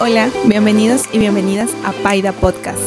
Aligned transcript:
Hola, 0.00 0.30
bienvenidos 0.46 1.12
y 1.12 1.18
bienvenidas 1.18 1.72
a 1.84 1.90
Paida 1.90 2.30
Podcast. 2.30 2.78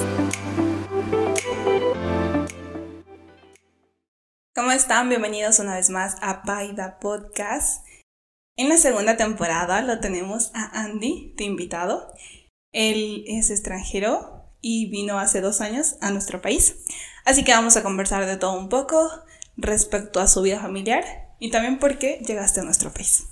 ¿Cómo 4.55 4.71
están? 4.71 5.09
Bienvenidos 5.09 5.59
una 5.59 5.75
vez 5.75 5.89
más 5.89 6.15
a 6.21 6.43
Paida 6.43 6.99
Podcast. 6.99 7.85
En 8.55 8.69
la 8.69 8.77
segunda 8.77 9.17
temporada 9.17 9.81
lo 9.81 9.99
tenemos 9.99 10.51
a 10.53 10.83
Andy 10.83 11.33
de 11.35 11.43
invitado. 11.43 12.13
Él 12.71 13.25
es 13.27 13.49
extranjero 13.49 14.45
y 14.61 14.89
vino 14.89 15.19
hace 15.19 15.41
dos 15.41 15.59
años 15.59 15.97
a 15.99 16.11
nuestro 16.11 16.41
país. 16.41 16.77
Así 17.25 17.43
que 17.43 17.51
vamos 17.51 17.75
a 17.75 17.83
conversar 17.83 18.25
de 18.25 18.37
todo 18.37 18.57
un 18.57 18.69
poco 18.69 19.11
respecto 19.57 20.21
a 20.21 20.29
su 20.29 20.43
vida 20.43 20.61
familiar 20.61 21.03
y 21.39 21.51
también 21.51 21.77
por 21.77 21.97
qué 21.97 22.21
llegaste 22.25 22.61
a 22.61 22.63
nuestro 22.63 22.93
país. 22.93 23.25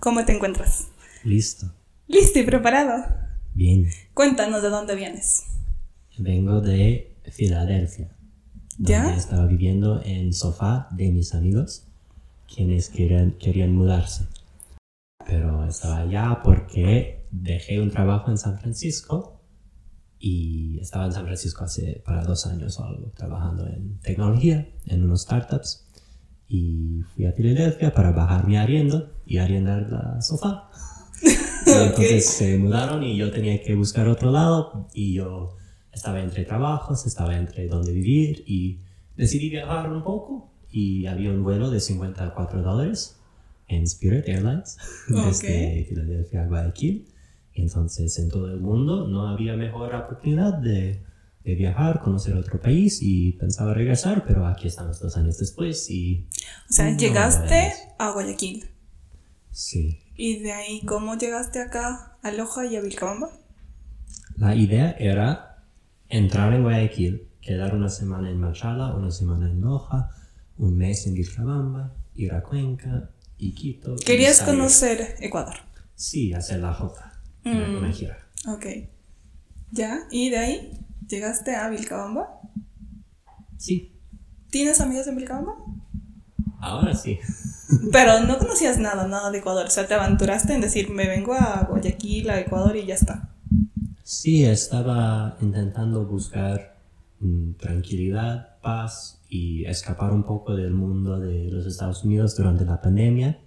¿Cómo 0.00 0.24
te 0.24 0.32
encuentras? 0.32 0.88
Listo. 1.22 1.72
¿Listo 2.08 2.40
y 2.40 2.42
preparado? 2.42 3.19
Bien. 3.54 3.88
Cuéntanos 4.14 4.62
de 4.62 4.70
dónde 4.70 4.94
vienes. 4.94 5.44
Vengo 6.18 6.60
de 6.60 7.16
Filadelfia. 7.30 8.16
¿Ya? 8.78 9.04
Donde 9.04 9.18
estaba 9.18 9.46
viviendo 9.46 10.00
en 10.04 10.32
sofá 10.32 10.88
de 10.92 11.10
mis 11.10 11.34
amigos, 11.34 11.86
quienes 12.52 12.88
querían, 12.88 13.32
querían 13.32 13.74
mudarse. 13.74 14.26
Pero 15.26 15.66
estaba 15.66 15.98
allá 15.98 16.40
porque 16.42 17.26
dejé 17.30 17.80
un 17.80 17.90
trabajo 17.90 18.30
en 18.30 18.38
San 18.38 18.58
Francisco 18.58 19.40
y 20.18 20.78
estaba 20.80 21.06
en 21.06 21.12
San 21.12 21.24
Francisco 21.24 21.64
hace 21.64 22.02
para 22.04 22.22
dos 22.22 22.46
años 22.46 22.78
o 22.78 22.84
algo, 22.84 23.10
trabajando 23.16 23.66
en 23.66 23.98
tecnología, 24.00 24.68
en 24.86 25.04
unos 25.04 25.22
startups. 25.22 25.86
Y 26.48 27.02
fui 27.14 27.26
a 27.26 27.32
Filadelfia 27.32 27.94
para 27.94 28.10
bajar 28.10 28.46
mi 28.46 28.56
arriendo 28.56 29.12
y 29.24 29.38
arriendar 29.38 29.88
la 29.90 30.20
sofá. 30.20 30.68
Entonces 31.86 32.26
se 32.26 32.58
mudaron 32.58 33.02
y 33.02 33.16
yo 33.16 33.30
tenía 33.30 33.62
que 33.62 33.74
buscar 33.74 34.08
otro 34.08 34.30
lado 34.30 34.88
y 34.94 35.14
yo 35.14 35.56
estaba 35.92 36.20
entre 36.20 36.44
trabajos, 36.44 37.06
estaba 37.06 37.36
entre 37.36 37.66
dónde 37.66 37.92
vivir 37.92 38.44
y 38.46 38.80
decidí 39.16 39.50
viajar 39.50 39.90
un 39.90 40.02
poco 40.02 40.50
y 40.70 41.06
había 41.06 41.30
un 41.30 41.42
vuelo 41.42 41.70
de 41.70 41.80
54 41.80 42.62
dólares 42.62 43.16
en 43.68 43.84
Spirit 43.84 44.28
Airlines 44.28 44.78
desde 45.08 45.84
Filadelfia 45.88 46.44
a 46.44 46.46
Guayaquil. 46.46 47.08
Entonces 47.54 48.18
en 48.18 48.28
todo 48.28 48.50
el 48.52 48.60
mundo 48.60 49.06
no 49.06 49.28
había 49.28 49.56
mejor 49.56 49.94
oportunidad 49.94 50.54
de, 50.54 51.02
de 51.44 51.54
viajar, 51.54 52.00
conocer 52.00 52.36
otro 52.36 52.60
país 52.60 53.00
y 53.02 53.32
pensaba 53.32 53.74
regresar, 53.74 54.24
pero 54.26 54.46
aquí 54.46 54.68
estamos 54.68 55.00
dos 55.00 55.16
años 55.16 55.38
después 55.38 55.90
y... 55.90 56.28
O 56.68 56.72
sea, 56.72 56.90
No, 56.90 56.98
llegaste 56.98 57.72
a 57.98 58.12
Guayaquil. 58.12 58.70
Sí. 59.50 60.00
¿Y 60.16 60.40
de 60.40 60.52
ahí 60.52 60.82
cómo 60.86 61.16
llegaste 61.16 61.60
acá 61.60 62.16
a 62.22 62.30
Loja 62.32 62.66
y 62.66 62.76
a 62.76 62.80
Vilcabamba? 62.80 63.30
La 64.36 64.54
idea 64.54 64.92
era 64.92 65.64
entrar 66.08 66.52
en 66.52 66.62
Guayaquil, 66.62 67.28
quedar 67.40 67.74
una 67.74 67.88
semana 67.88 68.30
en 68.30 68.38
Machala, 68.40 68.94
una 68.94 69.10
semana 69.10 69.50
en 69.50 69.60
Loja, 69.60 70.10
un 70.58 70.76
mes 70.76 71.06
en 71.06 71.14
Vilcabamba, 71.14 71.94
ir 72.14 72.32
a 72.34 72.42
Cuenca 72.42 73.10
y 73.38 73.52
Quito. 73.54 73.94
y 73.94 74.04
Querías 74.04 74.42
conocer 74.42 75.16
Ecuador. 75.20 75.56
Sí, 75.94 76.32
hacer 76.32 76.60
la 76.60 76.72
jota, 76.74 77.20
Mm. 77.44 77.76
una 77.78 77.92
gira. 77.92 78.18
Ok. 78.48 78.66
¿Ya? 79.72 80.00
¿Y 80.10 80.30
de 80.30 80.38
ahí 80.38 80.78
llegaste 81.08 81.54
a 81.56 81.68
Vilcabamba? 81.70 82.28
Sí, 83.56 83.96
¿Tienes 84.50 84.80
amigos 84.80 85.06
en 85.06 85.16
Vilcabamba? 85.16 85.54
ahora 86.60 86.94
sí. 86.94 87.18
Pero 87.92 88.20
no 88.20 88.38
conocías 88.38 88.78
nada, 88.78 89.06
nada 89.06 89.30
de 89.30 89.38
Ecuador. 89.38 89.66
O 89.66 89.70
sea, 89.70 89.86
te 89.86 89.94
aventuraste 89.94 90.54
en 90.54 90.60
decir, 90.60 90.90
me 90.90 91.06
vengo 91.06 91.34
a 91.34 91.66
Guayaquil, 91.68 92.30
a 92.30 92.40
Ecuador 92.40 92.76
y 92.76 92.86
ya 92.86 92.94
está. 92.94 93.30
Sí, 94.02 94.44
estaba 94.44 95.36
intentando 95.40 96.04
buscar 96.04 96.76
mm, 97.20 97.52
tranquilidad, 97.52 98.58
paz 98.60 99.20
y 99.28 99.64
escapar 99.66 100.12
un 100.12 100.24
poco 100.24 100.56
del 100.56 100.72
mundo 100.72 101.20
de 101.20 101.50
los 101.50 101.66
Estados 101.66 102.04
Unidos 102.04 102.36
durante 102.36 102.64
la 102.64 102.80
pandemia. 102.80 103.38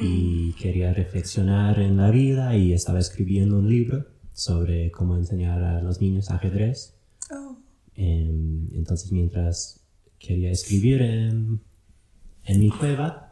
Y 0.00 0.52
quería 0.52 0.92
reflexionar 0.92 1.80
en 1.80 1.96
la 1.96 2.10
vida 2.10 2.56
y 2.56 2.72
estaba 2.72 3.00
escribiendo 3.00 3.58
un 3.58 3.68
libro 3.68 4.06
sobre 4.32 4.92
cómo 4.92 5.16
enseñar 5.16 5.60
a 5.64 5.82
los 5.82 6.00
niños 6.00 6.30
ajedrez. 6.30 6.94
Oh. 7.32 7.56
Em, 7.96 8.68
entonces, 8.74 9.10
mientras 9.10 9.80
quería 10.20 10.52
escribir 10.52 11.02
en 12.48 12.60
mi 12.60 12.70
cueva, 12.70 13.30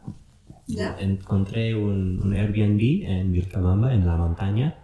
¿Ya? 0.67 0.95
encontré 0.99 1.75
un, 1.75 2.21
un 2.21 2.33
Airbnb 2.33 3.03
en 3.09 3.31
Vilcabamba, 3.31 3.93
en 3.93 4.05
la 4.05 4.15
montaña. 4.15 4.75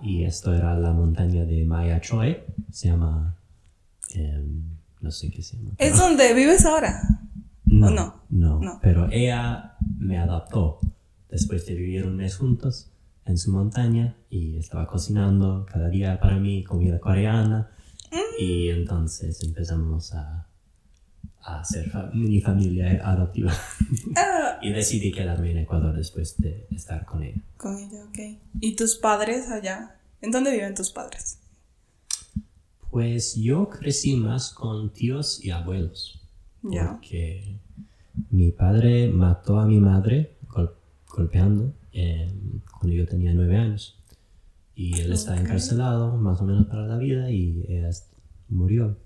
Y 0.00 0.24
esto 0.24 0.52
era 0.54 0.78
la 0.78 0.92
montaña 0.92 1.44
de 1.44 1.64
Maya 1.64 2.00
Choi. 2.00 2.38
Se 2.70 2.88
llama. 2.88 3.36
em, 4.14 4.62
no 5.00 5.10
sé 5.10 5.30
qué 5.30 5.42
se 5.42 5.56
llama. 5.56 5.70
¿Es 5.78 5.98
donde 5.98 6.34
vives 6.34 6.64
ahora? 6.66 7.00
no, 7.64 7.90
no? 7.90 8.22
no, 8.28 8.60
No. 8.60 8.78
Pero 8.82 9.08
ella 9.10 9.76
me 9.98 10.18
adaptó 10.18 10.78
después 11.30 11.64
de 11.66 11.74
vivir 11.74 12.04
un 12.06 12.16
mes 12.16 12.36
juntos 12.36 12.90
en 13.24 13.38
su 13.38 13.52
montaña 13.52 14.16
y 14.28 14.58
estaba 14.58 14.86
cocinando 14.86 15.64
cada 15.72 15.88
día 15.88 16.20
para 16.20 16.36
mí 16.38 16.62
comida 16.64 16.98
coreana. 16.98 17.70
Y 18.38 18.68
entonces 18.68 19.42
empezamos 19.42 20.12
a, 20.14 20.41
a 21.44 21.60
hacer 21.60 21.90
fa- 21.90 22.10
mi 22.14 22.40
familia 22.40 23.00
adoptiva. 23.04 23.52
Ah, 24.16 24.58
y 24.62 24.70
decidí 24.72 25.10
quedarme 25.12 25.50
en 25.50 25.58
Ecuador 25.58 25.94
después 25.96 26.36
de 26.40 26.66
estar 26.70 27.04
con 27.04 27.22
ella. 27.22 27.40
con 27.56 27.78
ella, 27.78 28.04
ok. 28.04 28.18
¿Y 28.60 28.76
tus 28.76 28.96
padres 28.96 29.48
allá? 29.50 29.96
¿En 30.20 30.30
dónde 30.30 30.52
viven 30.52 30.74
tus 30.74 30.90
padres? 30.90 31.38
Pues 32.90 33.34
yo 33.36 33.68
crecí 33.70 34.16
más 34.16 34.50
con 34.50 34.90
tíos 34.92 35.42
y 35.44 35.50
abuelos. 35.50 36.20
Ya. 36.62 36.90
Porque 36.92 37.56
mi 38.30 38.50
padre 38.50 39.08
mató 39.08 39.58
a 39.58 39.66
mi 39.66 39.78
madre 39.80 40.36
gol- 40.48 40.74
golpeando 41.08 41.72
eh, 41.92 42.30
cuando 42.78 42.94
yo 42.94 43.06
tenía 43.06 43.32
nueve 43.32 43.56
años. 43.56 43.96
Y 44.74 45.00
él 45.00 45.12
está 45.12 45.32
Ok. 45.34 45.40
encarcelado 45.40 46.16
más 46.16 46.40
o 46.40 46.44
menos 46.44 46.66
para 46.66 46.86
la 46.86 46.96
vida 46.98 47.30
y 47.30 47.64
ella 47.68 47.90
murió. 48.48 48.96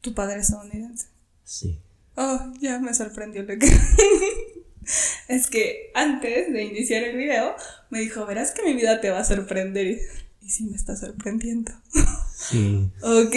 ¿Tu 0.00 0.14
padre 0.14 0.36
es 0.40 0.50
estadounidense? 0.50 1.08
Sí. 1.46 1.80
Oh, 2.16 2.52
ya 2.60 2.80
me 2.80 2.92
sorprendió 2.92 3.42
lo 3.44 3.56
que... 3.58 3.70
es 5.28 5.46
que 5.48 5.92
antes 5.94 6.52
de 6.52 6.64
iniciar 6.64 7.04
el 7.04 7.16
video 7.16 7.54
me 7.88 8.00
dijo, 8.00 8.26
verás 8.26 8.50
que 8.50 8.64
mi 8.64 8.74
vida 8.74 9.00
te 9.00 9.10
va 9.10 9.20
a 9.20 9.24
sorprender. 9.24 9.86
Y, 10.40 10.50
sí 10.50 10.64
me 10.64 10.76
está 10.76 10.96
sorprendiendo. 10.96 11.70
Sí. 12.34 12.90
ok, 13.02 13.36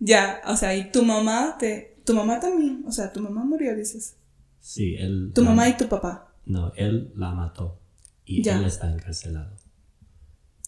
ya, 0.00 0.40
o 0.46 0.56
sea, 0.56 0.74
y 0.74 0.90
tu 0.90 1.04
mamá 1.04 1.56
te... 1.58 2.00
Tu 2.06 2.14
mamá 2.14 2.40
también, 2.40 2.84
o 2.86 2.92
sea, 2.92 3.12
tu 3.12 3.20
mamá 3.20 3.44
murió, 3.44 3.74
dices. 3.76 4.14
Sí, 4.60 4.94
él. 4.96 5.32
Tu 5.34 5.42
mamá 5.44 5.68
y 5.68 5.76
tu 5.76 5.88
papá. 5.88 6.32
No, 6.46 6.72
él 6.76 7.12
la 7.16 7.32
mató. 7.32 7.80
Y 8.24 8.42
Ya. 8.42 8.56
él 8.58 8.64
está 8.64 8.90
encarcelado. 8.90 9.56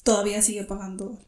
Todavía 0.02 0.42
sigue 0.42 0.64
pagando. 0.64 1.18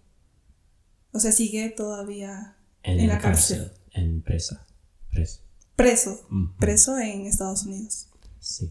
O 1.13 1.21
sea, 1.21 1.33
sigue 1.33 1.71
todavía 1.71 2.57
En, 2.83 3.07
la 3.07 3.19
cárcel. 3.21 3.59
cárcel. 3.59 3.81
En 3.93 4.21
presa. 4.23 4.67
Preso. 5.11 5.41
preso. 5.77 6.27
Preso 6.59 6.99
en 6.99 7.27
Estados 7.27 7.65
Unidos. 7.65 8.09
Sí. 8.39 8.71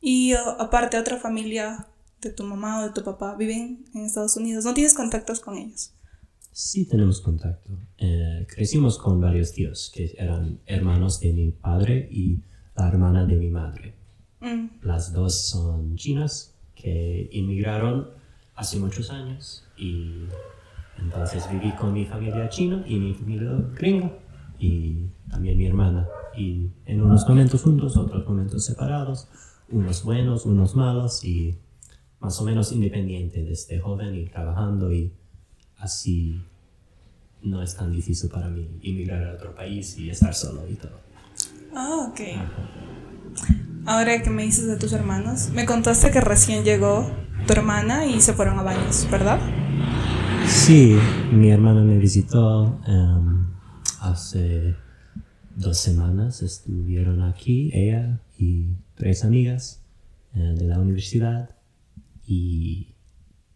Y 0.00 0.32
aparte, 0.32 0.96
otra 0.98 1.16
familia 1.18 1.86
de 2.20 2.30
tu 2.30 2.44
mamá 2.44 2.80
o 2.80 2.86
de 2.86 2.92
tu 2.92 3.02
papá 3.04 3.34
viven 3.36 3.84
en 3.94 4.04
Estados 4.04 4.36
Unidos. 4.36 4.64
¿No 4.64 4.74
tienes 4.74 4.94
contactos 4.94 5.40
con 5.40 5.56
ellos? 5.56 5.92
Sí 6.52 6.84
tenemos 6.86 7.20
contacto. 7.20 7.70
Eh, 7.98 8.46
crecimos 8.48 8.98
con 8.98 9.20
varios 9.20 9.52
tíos 9.52 9.92
que 9.94 10.14
eran 10.18 10.60
hermanos 10.66 11.20
de 11.20 11.32
mi 11.32 11.50
padre 11.52 12.08
y 12.10 12.40
la 12.76 12.88
hermana 12.88 13.24
de 13.26 13.36
mi 13.36 13.50
madre. 13.50 13.94
Mm, 14.40 14.66
Las 14.82 15.12
dos 15.12 15.48
son 15.48 15.96
chinas 15.96 16.54
que 16.74 17.28
inmigraron 17.32 18.08
hace 18.54 18.76
muchos 18.78 19.10
años 19.10 19.64
y 19.76 20.24
entonces 20.98 21.48
viví 21.50 21.72
con 21.76 21.92
mi 21.92 22.04
familia 22.06 22.48
china 22.48 22.84
y 22.86 22.96
mi 22.98 23.14
familia 23.14 23.50
gringa 23.74 24.12
y 24.58 25.06
también 25.30 25.58
mi 25.58 25.66
hermana. 25.66 26.06
Y 26.36 26.70
en 26.86 27.02
unos 27.02 27.28
momentos 27.28 27.62
juntos, 27.62 27.96
otros 27.96 28.26
momentos 28.26 28.64
separados, 28.64 29.28
unos 29.70 30.02
buenos, 30.04 30.46
unos 30.46 30.74
malos 30.76 31.24
y 31.24 31.56
más 32.20 32.40
o 32.40 32.44
menos 32.44 32.72
independiente 32.72 33.42
desde 33.42 33.78
joven 33.78 34.14
y 34.14 34.26
trabajando 34.26 34.92
y 34.92 35.12
así 35.78 36.42
no 37.42 37.62
es 37.62 37.76
tan 37.76 37.92
difícil 37.92 38.30
para 38.30 38.48
mí 38.48 38.68
inmigrar 38.82 39.24
a 39.24 39.34
otro 39.34 39.54
país 39.54 39.96
y 39.98 40.10
estar 40.10 40.34
solo 40.34 40.62
y 40.68 40.74
todo. 40.74 40.98
Ah, 41.74 42.08
ok. 42.10 42.20
Ahora 43.86 44.22
que 44.22 44.30
me 44.30 44.42
dices 44.42 44.66
de 44.66 44.76
tus 44.76 44.92
hermanos, 44.92 45.50
me 45.50 45.64
contaste 45.64 46.10
que 46.10 46.20
recién 46.20 46.64
llegó 46.64 47.10
tu 47.46 47.52
hermana 47.52 48.06
y 48.06 48.20
se 48.20 48.34
fueron 48.34 48.58
a 48.58 48.62
baños, 48.62 49.06
¿verdad? 49.10 49.38
Sí, 50.46 50.98
mi 51.32 51.50
hermana 51.50 51.82
me 51.82 51.98
visitó 51.98 52.80
em, 52.86 53.37
hace 54.00 54.76
dos 55.56 55.78
semanas. 55.78 56.42
Estuvieron 56.42 57.22
aquí, 57.22 57.70
ella 57.72 58.20
y 58.38 58.76
tres 58.94 59.24
amigas 59.24 59.82
eh, 60.34 60.54
de 60.56 60.64
la 60.66 60.78
universidad. 60.78 61.50
Y 62.26 62.94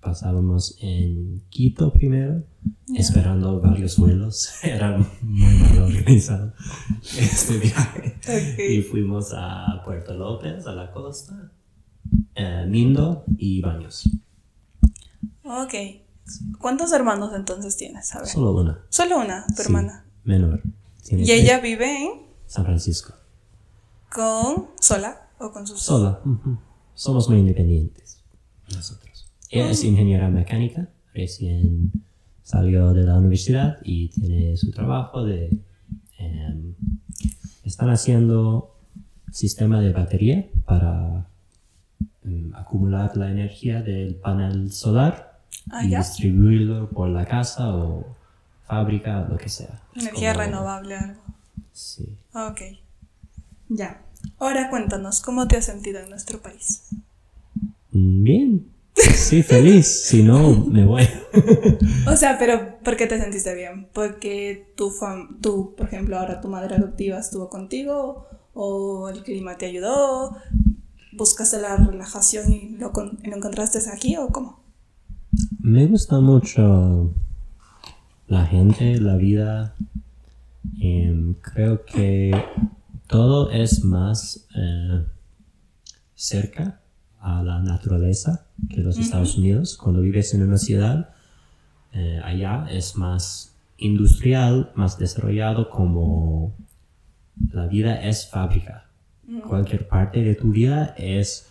pasábamos 0.01 0.77
en 0.81 1.43
Quito 1.49 1.93
primero, 1.93 2.43
esperando 2.95 3.61
varios 3.61 3.97
vuelos. 3.97 4.51
Era 4.63 4.99
muy 5.23 5.55
mal 5.59 5.79
organizado 5.83 6.53
este 7.19 7.59
viaje. 7.59 8.19
Y 8.69 8.83
fuimos 8.83 9.33
a 9.35 9.83
Puerto 9.85 10.15
López, 10.15 10.67
a 10.67 10.73
la 10.75 10.91
costa, 10.91 11.53
eh, 12.35 12.67
Mindo 12.69 13.25
y 13.39 13.61
Baños. 13.61 14.09
Ok. 15.45 15.75
¿Cuántos 16.59 16.93
hermanos 16.93 17.33
entonces 17.35 17.77
tienes? 17.77 18.15
A 18.15 18.21
ver. 18.21 18.29
Solo 18.29 18.53
una. 18.61 18.79
Solo 18.89 19.19
una, 19.19 19.45
tu 19.49 19.55
Sí, 19.57 19.63
hermana. 19.63 20.05
Menor. 20.25 20.63
Tiene 21.05 21.23
¿Y 21.25 21.27
tres. 21.27 21.41
ella 21.41 21.61
vive 21.61 22.05
en? 22.05 22.11
San 22.47 22.65
Francisco. 22.65 23.15
¿Con 24.15 24.69
sola 24.81 25.29
o 25.39 25.51
con 25.53 25.67
sus 25.67 25.81
Sola. 25.83 26.21
Somos 26.95 27.29
muy 27.29 27.39
independientes. 27.39 28.23
Nosotros. 28.75 29.31
Ella 29.51 29.71
es 29.71 29.83
ingeniera 29.85 30.29
mecánica. 30.29 30.89
Recién 31.15 31.91
salió 32.43 32.93
de 32.93 33.05
la 33.05 33.17
universidad 33.19 33.79
y 33.83 34.09
tiene 34.09 34.57
su 34.57 34.71
trabajo 34.71 35.25
de... 35.25 35.51
em, 36.19 36.75
están 37.65 37.91
haciendo 37.91 38.77
sistema 39.31 39.81
de 39.81 39.93
batería 39.93 40.47
para 40.65 41.27
em, 42.25 42.55
acumular 42.55 43.17
la 43.17 43.31
energía 43.31 43.83
del 43.83 44.15
panel 44.17 44.73
solar 44.73 45.41
Ah, 45.71 45.85
y 45.85 45.91
ya. 45.91 45.99
distribuirlo 45.99 46.89
por 46.91 47.09
la 47.09 47.25
casa 47.25 47.75
o 47.77 48.05
fábrica, 48.67 49.27
lo 49.29 49.37
que 49.39 49.49
sea. 49.49 49.83
Energía 49.95 50.33
como- 50.33 50.45
renovable, 50.45 50.97
algo. 50.97 51.21
Sí. 51.73 52.07
Ok. 52.35 52.61
Ya. 53.69 54.03
Ahora 54.39 54.71
cuéntanos, 54.71 55.21
¿cómo 55.21 55.49
te 55.49 55.57
has 55.57 55.65
sentido 55.65 56.01
en 56.01 56.11
nuestro 56.11 56.41
país? 56.41 56.89
Mm, 57.93 58.23
Bien. 58.23 58.67
Sí, 58.95 59.43
feliz. 59.43 59.87
si 60.07 60.23
no, 60.23 60.51
me 60.67 60.85
voy. 60.85 61.09
O 62.07 62.17
sea, 62.17 62.39
pero 62.39 62.79
¿por 62.85 62.97
qué 62.97 63.07
te 63.07 63.19
sentiste 63.19 63.55
bien? 63.55 63.89
¿Porque 63.93 64.73
tu, 64.77 64.91
fam 64.91 65.39
tú, 65.41 65.75
por 65.77 65.87
ejemplo, 65.87 66.19
ahora 66.19 66.41
tu 66.41 66.49
madre 66.49 66.75
adoptiva 66.77 67.19
estuvo 67.19 67.49
contigo? 67.49 68.27
¿O 68.55 69.09
el 69.09 69.23
clima 69.23 69.57
te 69.57 69.67
ayudó? 69.67 70.37
¿Buscaste 71.13 71.59
la 71.59 71.77
relajación 71.77 72.53
y 72.53 72.69
lo, 72.77 72.93
con- 72.93 73.19
lo 73.23 73.37
encontraste 73.37 73.79
aquí 73.91 74.17
o 74.17 74.29
cómo? 74.29 74.61
Me 75.61 75.87
gusta 75.87 76.21
mucho 76.21 77.15
la 78.33 78.47
gente, 78.47 78.99
la 78.99 79.17
vida. 79.17 79.75
Em, 80.81 81.35
creo 81.35 81.85
que 81.85 82.33
todo 83.07 83.51
es 83.51 83.85
más 83.85 84.49
eh, 84.57 85.05
cerca 86.15 86.81
a 87.21 87.43
la 87.43 87.61
naturaleza 87.61 88.47
que 88.71 88.81
los 88.81 88.97
Estados 88.97 89.37
Unidos. 89.37 89.77
Cuando 89.77 90.01
vives 90.01 90.33
en 90.33 90.45
una 90.45 90.57
ciudad, 90.57 91.11
eh, 91.93 92.21
allá 92.25 92.67
es 92.71 92.97
más 92.97 93.55
industrial, 93.77 94.73
más 94.77 94.99
desarrollado 94.99 95.69
como 95.69 96.57
la 97.53 97.67
vida 97.67 98.03
es 98.03 98.31
fábrica. 98.31 98.89
Cualquier 99.47 99.87
parte 99.89 100.23
de 100.23 100.35
tu 100.35 100.53
vida 100.53 100.95
es 100.97 101.51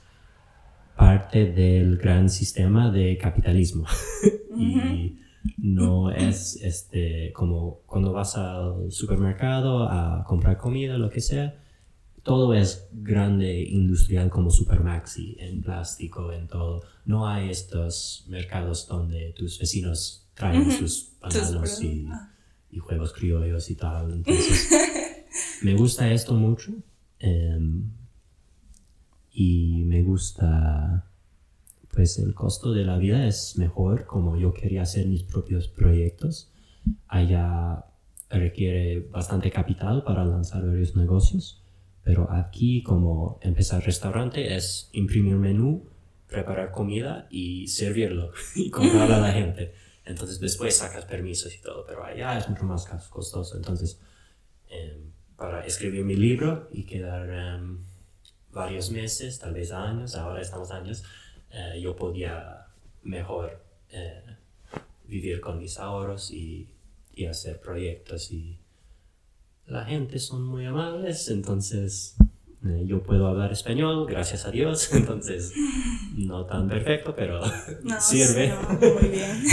parte 0.98 1.45
del 1.45 1.98
gran 1.98 2.28
sistema 2.28 2.89
de 2.89 3.19
capitalismo. 3.19 3.86
y 4.57 5.20
no 5.57 6.11
es 6.11 6.55
este 6.61 7.31
como 7.33 7.79
cuando 7.85 8.13
vas 8.13 8.38
al 8.38 8.91
supermercado 8.91 9.83
a 9.83 10.23
comprar 10.25 10.57
comida, 10.57 10.97
lo 10.97 11.09
que 11.09 11.21
sea, 11.21 11.55
todo 12.23 12.53
es 12.53 12.88
grande 12.91 13.63
industrial 13.63 14.29
como 14.29 14.51
Supermaxi, 14.51 15.35
en 15.39 15.61
plástico, 15.61 16.31
en 16.31 16.47
todo. 16.47 16.83
No 17.05 17.27
hay 17.27 17.49
estos 17.49 18.25
mercados 18.27 18.88
donde 18.88 19.33
tus 19.35 19.57
vecinos 19.59 20.27
traen 20.35 20.71
sus 20.71 21.13
bananos 21.19 21.81
y, 21.81 22.01
productos. 22.01 22.27
y 22.71 22.77
juegos 22.79 23.13
criollos 23.13 23.69
y 23.71 23.75
tal. 23.75 24.11
Entonces, 24.11 24.69
me 25.63 25.73
gusta 25.75 26.11
esto 26.11 26.33
mucho. 26.35 26.71
em, 27.19 27.83
y 29.33 29.83
me 29.85 30.03
gusta 30.03 31.05
pues 31.93 32.17
el 32.19 32.33
costo 32.33 32.71
de 32.71 32.85
la 32.85 32.97
vida 32.97 33.27
es 33.27 33.57
mejor 33.57 34.05
como 34.05 34.38
yo 34.38 34.53
quería 34.53 34.83
hacer 34.83 35.07
mis 35.07 35.23
propios 35.23 35.67
proyectos. 35.67 36.49
Allá 37.07 37.85
requiere 38.29 39.01
bastante 39.11 39.51
capital 39.51 40.03
para 40.03 40.23
lanzar 40.25 40.65
varios 40.65 40.95
negocios 40.95 41.57
pero 42.03 42.31
aquí 42.31 42.81
como 42.81 43.38
empezar 43.43 43.83
restaurante 43.83 44.55
es 44.55 44.89
imprimir 44.91 45.35
menú 45.35 45.85
preparar 46.27 46.71
comida 46.71 47.27
y 47.29 47.67
servirlo 47.67 48.31
y 48.55 48.71
comprar 48.71 49.11
a 49.11 49.19
la 49.19 49.31
gente. 49.31 49.75
Entonces 50.05 50.39
después 50.39 50.75
sacas 50.77 51.05
permisos 51.05 51.53
y 51.53 51.61
todo 51.61 51.85
pero 51.85 52.03
allá 52.03 52.37
es 52.39 52.49
mucho 52.49 52.63
más 52.63 52.87
cos- 52.89 53.07
costoso. 53.09 53.55
Entonces 53.55 53.99
em, 54.69 55.11
para 55.37 55.63
escribir 55.65 56.03
mi 56.03 56.15
libro 56.15 56.69
y 56.71 56.85
quedar 56.85 57.29
em, 57.29 57.77
varios 58.51 58.89
meses, 58.91 59.37
tal 59.37 59.53
vez 59.53 59.71
años, 59.71 60.15
ahora 60.15 60.41
estamos 60.41 60.71
años, 60.71 61.03
eh, 61.53 61.80
yo 61.81 61.95
podía 61.95 62.68
mejor 63.03 63.63
eh, 63.89 64.24
vivir 65.06 65.42
con 65.42 65.59
mis 65.59 65.77
ahorros 65.77 66.31
y, 66.31 66.69
y 67.13 67.25
hacer 67.25 67.59
proyectos 67.59 68.31
y 68.31 68.59
la 69.65 69.86
gente 69.86 70.19
son 70.19 70.44
muy 70.44 70.65
amables, 70.65 71.30
entonces 71.30 72.18
eh, 72.63 72.83
yo 72.86 73.01
puedo 73.01 73.25
hablar 73.27 73.51
español, 73.51 74.06
gracias 74.07 74.45
a 74.45 74.51
Dios, 74.51 74.94
entonces 74.94 75.53
no 76.15 76.45
tan 76.45 76.68
perfecto, 76.68 77.15
pero 77.15 77.42
No, 77.83 78.00
sirve. 78.00 78.54
sí, 78.69 78.77
no, 78.81 78.94
muy 78.94 79.09
bien. 79.09 79.44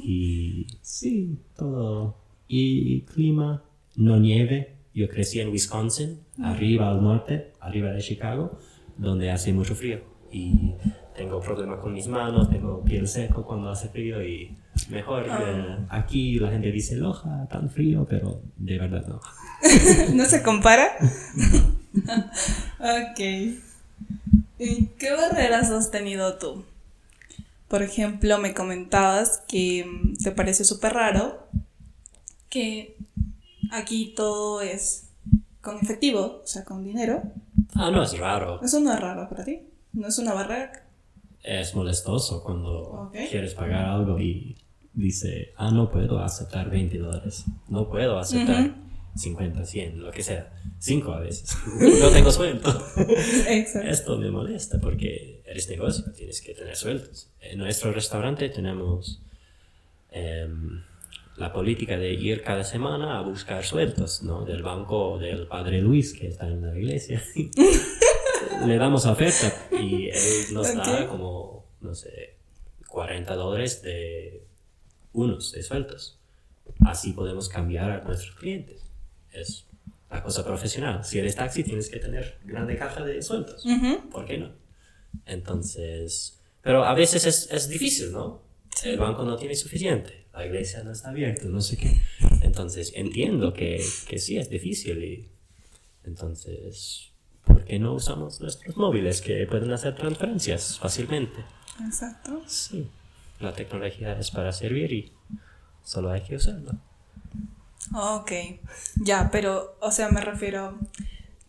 Y 0.02 0.66
sí, 0.80 1.38
todo. 1.56 2.16
Y 2.48 3.02
clima, 3.02 3.62
no 3.96 4.18
nieve. 4.18 4.76
Yo 4.94 5.08
crecí 5.08 5.38
en 5.38 5.50
Wisconsin, 5.50 6.20
arriba 6.42 6.90
al 6.90 7.02
norte, 7.02 7.52
arriba 7.60 7.92
de 7.92 8.00
Chicago, 8.00 8.58
donde 8.96 9.30
hace 9.30 9.52
mucho 9.52 9.76
frío. 9.76 10.00
Y 10.32 10.74
tengo 11.18 11.40
problemas 11.40 11.80
con 11.80 11.92
mis 11.92 12.06
manos, 12.06 12.48
tengo 12.48 12.82
piel 12.82 13.06
seco 13.08 13.44
cuando 13.44 13.68
hace 13.70 13.88
frío 13.88 14.22
y 14.22 14.56
mejor. 14.88 15.26
eh, 15.28 15.76
aquí 15.90 16.38
la 16.38 16.50
gente 16.50 16.70
dice, 16.70 16.96
Loja, 16.96 17.46
tan 17.50 17.68
frío, 17.68 18.06
pero 18.08 18.40
de 18.56 18.78
verdad 18.78 19.04
no. 19.06 19.20
¿No 20.14 20.24
se 20.24 20.42
compara? 20.42 20.96
ok. 22.78 23.20
¿Y 24.60 24.86
¿Qué 24.98 25.12
barreras 25.12 25.70
has 25.70 25.90
tenido 25.90 26.38
tú? 26.38 26.64
Por 27.66 27.82
ejemplo, 27.82 28.38
me 28.38 28.54
comentabas 28.54 29.42
que 29.48 29.84
mm, 29.84 30.22
te 30.22 30.30
parece 30.30 30.64
súper 30.64 30.94
raro 30.94 31.46
que 32.48 32.96
aquí 33.72 34.14
todo 34.16 34.62
es 34.62 35.08
con 35.60 35.78
efectivo, 35.82 36.40
o 36.42 36.46
sea, 36.46 36.64
con 36.64 36.84
dinero. 36.84 37.22
Ah, 37.74 37.90
no 37.90 38.02
es 38.02 38.16
raro. 38.18 38.62
Eso 38.62 38.80
no 38.80 38.92
es 38.92 39.00
raro 39.00 39.28
para 39.28 39.44
ti. 39.44 39.60
No 39.92 40.06
es 40.06 40.18
una 40.18 40.32
barrera. 40.32 40.84
Es 41.42 41.74
molestoso 41.74 42.42
cuando 42.42 42.70
Ok. 43.08 43.16
quieres 43.30 43.54
pagar 43.54 43.86
algo 43.86 44.18
y 44.18 44.56
dice, 44.92 45.52
ah, 45.56 45.70
no 45.70 45.90
puedo 45.90 46.18
aceptar 46.20 46.68
20 46.70 46.98
dólares. 46.98 47.44
No 47.68 47.88
puedo 47.88 48.18
aceptar 48.18 48.74
50, 49.14 49.64
100, 49.64 50.02
lo 50.02 50.10
que 50.10 50.22
sea. 50.22 50.52
5 50.78 51.12
a 51.12 51.20
veces. 51.20 51.56
no 52.00 52.08
tengo 52.10 52.30
sueldo. 52.30 52.68
Exacto. 53.48 53.88
Esto 53.88 54.18
me 54.18 54.30
molesta 54.30 54.78
porque 54.80 55.42
eres 55.46 55.68
negocio, 55.68 56.04
tienes 56.12 56.40
que 56.42 56.54
tener 56.54 56.76
sueldos. 56.76 57.28
En 57.40 57.58
nuestro 57.58 57.92
restaurante 57.92 58.48
tenemos 58.48 59.20
em, 60.10 60.82
la 61.36 61.52
política 61.52 61.96
de 61.96 62.12
ir 62.14 62.42
cada 62.42 62.64
semana 62.64 63.18
a 63.18 63.22
buscar 63.22 63.64
sueldos, 63.64 64.22
¿no? 64.22 64.44
Del 64.44 64.62
banco 64.62 65.18
del 65.18 65.46
padre 65.46 65.80
Luis, 65.80 66.12
que 66.12 66.26
está 66.28 66.48
en 66.48 66.62
la 66.62 66.76
iglesia. 66.76 67.22
Le 68.66 68.76
damos 68.76 69.06
oferta 69.06 69.68
y 69.80 70.08
él 70.08 70.52
nos 70.52 70.74
da 70.74 71.06
como, 71.06 71.66
no 71.80 71.94
sé, 71.94 72.34
40 72.88 73.34
dólares 73.34 73.82
de 73.82 74.42
unos 75.12 75.52
de 75.52 75.62
sueldos. 75.62 76.18
Así 76.84 77.12
podemos 77.12 77.48
cambiar 77.48 77.90
a 77.90 78.04
nuestros 78.04 78.34
clientes. 78.36 78.82
Es 79.32 79.66
la 80.10 80.22
cosa 80.22 80.44
profesional. 80.44 81.04
Si 81.04 81.18
eres 81.18 81.36
taxi, 81.36 81.62
tienes 81.62 81.88
que 81.88 81.98
tener 81.98 82.38
grande 82.44 82.76
caja 82.76 83.04
de 83.04 83.22
sueldos. 83.22 83.64
Ujú. 83.64 84.10
¿Por 84.10 84.26
qué 84.26 84.38
no? 84.38 84.52
Entonces, 85.26 86.38
pero 86.62 86.84
a 86.84 86.94
veces 86.94 87.24
es, 87.26 87.50
es 87.50 87.68
difícil, 87.68 88.12
¿no? 88.12 88.42
El 88.84 88.98
banco 88.98 89.24
no 89.24 89.36
tiene 89.36 89.56
suficiente, 89.56 90.26
la 90.32 90.46
iglesia 90.46 90.84
no 90.84 90.92
está 90.92 91.08
abierta, 91.08 91.46
no 91.46 91.60
sé 91.60 91.76
qué. 91.76 92.00
Entonces, 92.42 92.92
entiendo 92.94 93.52
que, 93.52 93.84
que 94.06 94.18
sí 94.18 94.38
es 94.38 94.48
difícil 94.48 95.02
y 95.02 95.28
entonces, 96.04 97.10
¿por 97.48 97.64
qué 97.64 97.78
no 97.78 97.94
usamos 97.94 98.40
nuestros 98.40 98.76
móviles 98.76 99.20
que 99.20 99.46
pueden 99.46 99.72
hacer 99.72 99.96
transferencias 99.96 100.78
fácilmente? 100.78 101.44
Exacto. 101.84 102.42
Sí, 102.46 102.88
la 103.40 103.52
tecnología 103.52 104.16
es 104.18 104.30
para 104.30 104.52
servir 104.52 104.92
y 104.92 105.12
solo 105.82 106.10
hay 106.10 106.22
que 106.22 106.36
usarla. 106.36 106.78
Ok, 107.94 108.32
ya, 108.96 109.30
pero, 109.32 109.76
o 109.80 109.90
sea, 109.90 110.10
me 110.10 110.20
refiero, 110.20 110.78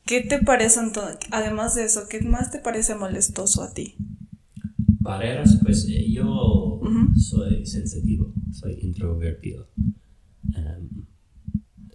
¿qué 0.05 0.21
te 0.21 0.39
parece 0.39 0.79
entonces, 0.79 1.19
además 1.31 1.75
de 1.75 1.83
eso, 1.83 2.07
qué 2.09 2.21
más 2.21 2.49
te 2.49 2.59
parece 2.59 2.95
molestoso 2.95 3.61
a 3.61 3.73
ti? 3.73 3.95
barreras, 5.09 5.59
pues 5.63 5.87
eh, 5.89 6.11
yo 6.11 6.79
soy 7.15 7.65
sensitivo, 7.65 8.31
soy 8.51 8.77
introvertido. 8.81 9.67
Em, 10.55 11.05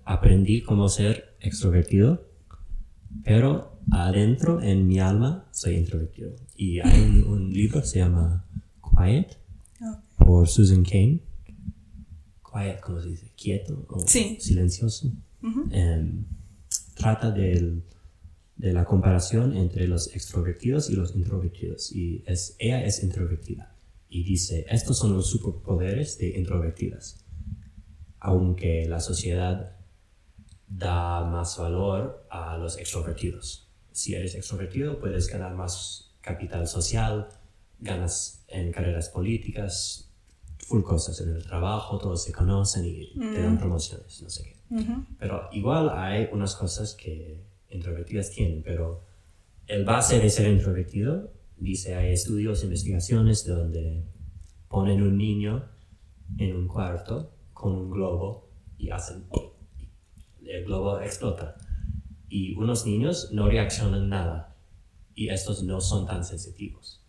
aprendí 0.05 0.63
cómo 0.63 0.89
ser 0.89 1.37
extrovertido, 1.41 2.27
pero 3.23 3.74
adentro, 3.91 4.61
en 4.63 4.87
mi 4.87 4.99
alma, 4.99 5.47
soy 5.53 5.77
introvertido. 5.77 6.35
Y 6.57 6.81
hay 6.81 7.01
un, 7.03 7.25
un 7.25 7.53
libro 7.53 7.81
que 7.81 7.87
se 7.87 7.99
llama 7.99 8.45
Quiet, 8.97 9.37
por 10.19 10.49
Susan 10.49 10.85
Cain. 10.85 11.21
Quiet, 12.53 12.81
¿cómo 12.81 13.01
se 13.01 13.09
dice? 13.09 13.33
Quieto 13.37 13.85
o 13.89 14.07
Sí. 14.07 14.37
silencioso. 14.41 15.11
Ujú. 15.43 15.69
Em, 15.71 16.25
trata 16.95 17.31
del- 17.31 17.83
de 18.57 18.73
la 18.73 18.85
comparación 18.85 19.57
entre 19.57 19.89
los 19.89 20.15
extrovertidos 20.15 20.89
y 20.89 20.95
los 20.95 21.15
introvertidos. 21.17 21.91
Y 21.93 22.23
es, 22.27 22.55
ella 22.59 22.85
es 22.85 23.03
introvertida. 23.03 23.75
Y 24.09 24.23
dice, 24.23 24.65
estos 24.71 24.99
son 24.99 25.13
los 25.13 25.27
superpoderes 25.29 26.19
de 26.19 26.39
introvertidas. 26.39 27.25
Aunque 28.21 28.87
la 28.89 29.01
sociedad 29.01 29.77
da 30.69 31.25
más 31.25 31.59
valor 31.59 32.25
a 32.31 32.57
los 32.57 32.79
extrovertidos. 32.79 33.64
Si 33.95 34.13
eres 34.17 34.35
extrovertido, 34.35 34.99
puedes 34.99 35.29
ganar 35.29 35.55
más 35.55 36.17
capital 36.21 36.67
social, 36.67 37.29
ganas 37.79 38.45
en 38.49 38.73
carreras 38.73 39.09
políticas, 39.09 40.11
full 40.59 40.83
cosas 40.83 41.21
en 41.21 41.31
el 41.31 41.45
trabajo, 41.45 41.99
todos 41.99 42.25
se 42.25 42.33
conocen 42.33 42.85
y 42.87 43.15
te 43.15 43.41
dan 43.41 43.57
promociones, 43.57 44.21
no 44.21 44.29
sé 44.29 44.43
qué. 44.43 44.75
Ujú. 44.75 45.05
Pero 45.17 45.49
igual 45.53 45.91
hay 45.91 46.29
unas 46.33 46.57
cosas 46.57 46.95
que 46.95 47.45
introvertidas 47.71 48.31
tienen, 48.31 48.65
pero 48.65 49.05
el 49.69 49.85
base 49.85 50.19
de 50.19 50.29
ser 50.29 50.49
introvertido, 50.49 51.31
dice, 51.57 51.95
hay 51.95 52.13
estudios, 52.13 52.65
investigaciones 52.65 53.47
donde 53.47 54.03
ponen 54.69 55.03
un 55.03 55.17
niño 55.17 55.69
en 56.37 56.57
un 56.57 56.67
cuarto 56.67 57.31
con 57.53 57.77
un 57.77 57.91
globo 57.93 58.49
y 58.77 58.91
hacen 58.91 59.25
y 60.43 60.51
el 60.51 60.65
globo 60.65 60.99
explota. 61.01 61.55
Y 62.35 62.53
unos 62.57 62.85
niños 62.85 63.29
no 63.31 63.49
reaccionan 63.49 64.09
nada 64.09 64.57
y 65.15 65.29
estos 65.29 65.63
no 65.63 65.81
son 65.81 66.05
tan 66.05 66.25
sensitivos. 66.25 67.01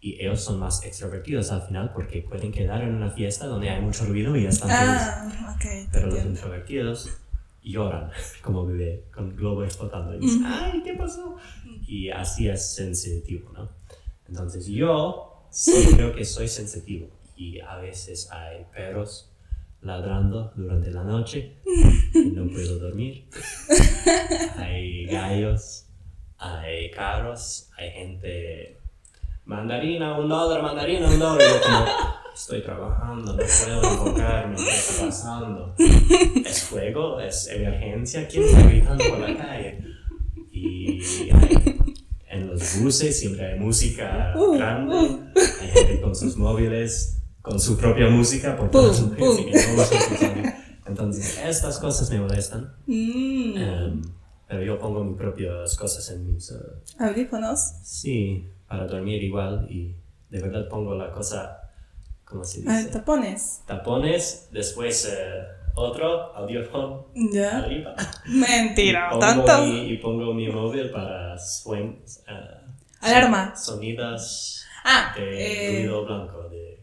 Y 0.00 0.18
ellos 0.22 0.40
son 0.40 0.58
más 0.58 0.82
extrovertidos 0.86 1.52
al 1.52 1.60
final 1.60 1.92
porque 1.92 2.22
pueden 2.22 2.50
quedar 2.50 2.80
en 2.80 2.94
una 2.94 3.10
fiesta 3.10 3.44
donde 3.44 3.68
hay 3.68 3.82
mucho 3.82 4.06
ruido 4.06 4.34
y 4.36 4.46
están. 4.46 4.70
Ah, 4.70 5.58
Pero 5.92 6.06
los 6.06 6.24
introvertidos 6.24 7.10
lloran 7.62 8.10
como 8.42 8.64
bebé 8.64 9.04
con 9.12 9.36
globo 9.36 9.64
explotando 9.64 10.14
y 10.14 10.20
dicen, 10.20 10.46
¡ay, 10.46 10.82
qué 10.82 10.94
pasó! 10.94 11.36
Y 11.86 12.08
así 12.08 12.48
es 12.48 12.74
sensitivo, 12.74 13.52
¿no? 13.52 13.68
Entonces 14.30 14.64
yo 14.64 15.44
sí 15.50 15.90
creo 15.94 16.14
que 16.14 16.24
soy 16.24 16.48
sensitivo 16.48 17.06
y 17.36 17.60
a 17.60 17.76
veces 17.76 18.32
hay 18.32 18.64
perros 18.72 19.29
ladrando 19.82 20.52
durante 20.56 20.90
la 20.90 21.02
noche 21.04 21.56
no 22.34 22.46
puedo 22.48 22.78
dormir. 22.78 23.26
Hay 24.56 25.06
gallos, 25.06 25.86
hay 26.38 26.90
carros, 26.90 27.70
hay 27.76 27.90
gente... 27.90 28.76
Mandarina, 29.46 30.16
un 30.18 30.28
dólar, 30.28 30.62
mandarina, 30.62 31.08
un 31.08 31.18
dólar. 31.18 31.46
Como, 31.60 31.84
estoy 32.32 32.62
trabajando, 32.62 33.32
no 33.32 33.38
puedo 33.38 33.82
enfocarme, 33.92 34.56
¿qué 34.56 34.68
está 34.70 35.06
pasando? 35.06 35.74
¿Es 36.46 36.62
fuego? 36.64 37.18
¿Es 37.20 37.48
emergencia? 37.48 38.28
¿Quién 38.28 38.44
está 38.44 38.62
gritando 38.62 39.04
por 39.08 39.18
la 39.18 39.36
calle? 39.36 39.80
Y 40.52 41.00
hay- 41.32 41.76
en 42.28 42.46
los 42.46 42.80
buses 42.80 43.18
siempre 43.18 43.44
hay 43.44 43.58
música 43.58 44.32
grande, 44.54 45.18
hay 45.62 45.68
gente 45.68 46.00
con 46.00 46.14
sus 46.14 46.36
móviles, 46.36 47.19
con 47.42 47.58
su 47.60 47.76
propia 47.76 48.08
música, 48.08 48.56
que 48.56 48.64
todos 48.68 48.96
son 48.96 49.16
sus- 49.18 49.40
Entonces, 50.86 51.38
estas 51.44 51.78
cosas 51.78 52.10
me 52.10 52.20
molestan. 52.20 52.74
Mm, 52.86 53.56
em, 53.56 54.02
pero 54.48 54.62
yo 54.62 54.78
pongo 54.78 55.04
mis 55.04 55.16
propias 55.16 55.76
cosas 55.76 56.08
en 56.10 56.26
mis... 56.34 56.50
eh, 56.50 56.54
Audífonos. 56.98 57.60
sí, 57.84 58.48
para 58.68 58.86
dormir 58.86 59.22
igual 59.22 59.66
y 59.70 59.94
de 60.28 60.40
verdad 60.40 60.68
pongo 60.68 60.94
la 60.94 61.10
cosa, 61.12 61.70
¿cómo 62.24 62.42
se 62.44 62.62
Ah, 62.66 62.78
dice? 62.78 62.90
tapones. 62.90 63.62
Tapones, 63.66 64.48
después 64.52 65.04
eh, 65.10 65.42
otro 65.76 66.34
audífono 66.34 67.06
Ya. 67.32 67.58
arriba. 67.58 67.94
Mentira, 68.26 69.10
tanto. 69.20 69.62
mi- 69.64 69.92
y 69.92 69.96
pongo 69.98 70.34
mi 70.34 70.48
móvil 70.48 70.90
para 70.90 71.38
suen, 71.38 72.02
eh, 72.26 72.32
Alarma. 73.00 73.54
sonidos 73.56 74.64
Ah, 74.84 75.12
de 75.16 75.76
eh. 75.76 75.78
ruido 75.82 76.04
blanco, 76.04 76.48
de 76.48 76.82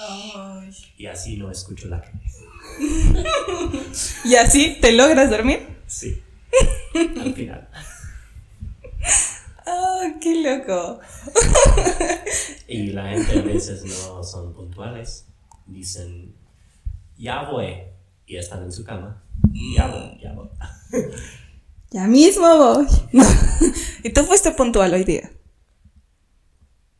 ay. 0.00 0.70
y 0.98 1.06
así 1.06 1.36
no 1.36 1.50
escucho 1.50 1.88
la 1.88 2.00
calle. 2.02 2.20
¿Y 4.24 4.34
así 4.36 4.78
te 4.80 4.92
logras 4.92 5.30
dormir? 5.30 5.66
Sí, 5.86 6.22
al 6.94 7.34
final. 7.34 7.68
Ah, 9.68 10.14
qué 10.20 10.42
loco. 10.42 11.00
Y 12.68 12.92
la 12.92 13.10
gente 13.10 13.40
a 13.40 13.42
veces 13.42 13.84
no 13.84 14.22
son 14.22 14.52
puntuales. 14.54 15.26
Dicen, 15.66 16.36
ya 17.18 17.50
voy. 17.50 17.74
Y 18.26 18.36
están 18.36 18.62
en 18.62 18.70
su 18.72 18.84
cama. 18.84 19.24
Ya 19.76 19.88
voy, 19.88 20.20
ya 20.20 20.32
voy. 20.34 20.48
Ya 21.90 22.06
mismo 22.06 22.46
voy. 22.56 22.86
y 24.04 24.10
tú 24.10 24.22
fuiste 24.22 24.52
puntual 24.52 24.94
hoy 24.94 25.02
día. 25.04 25.32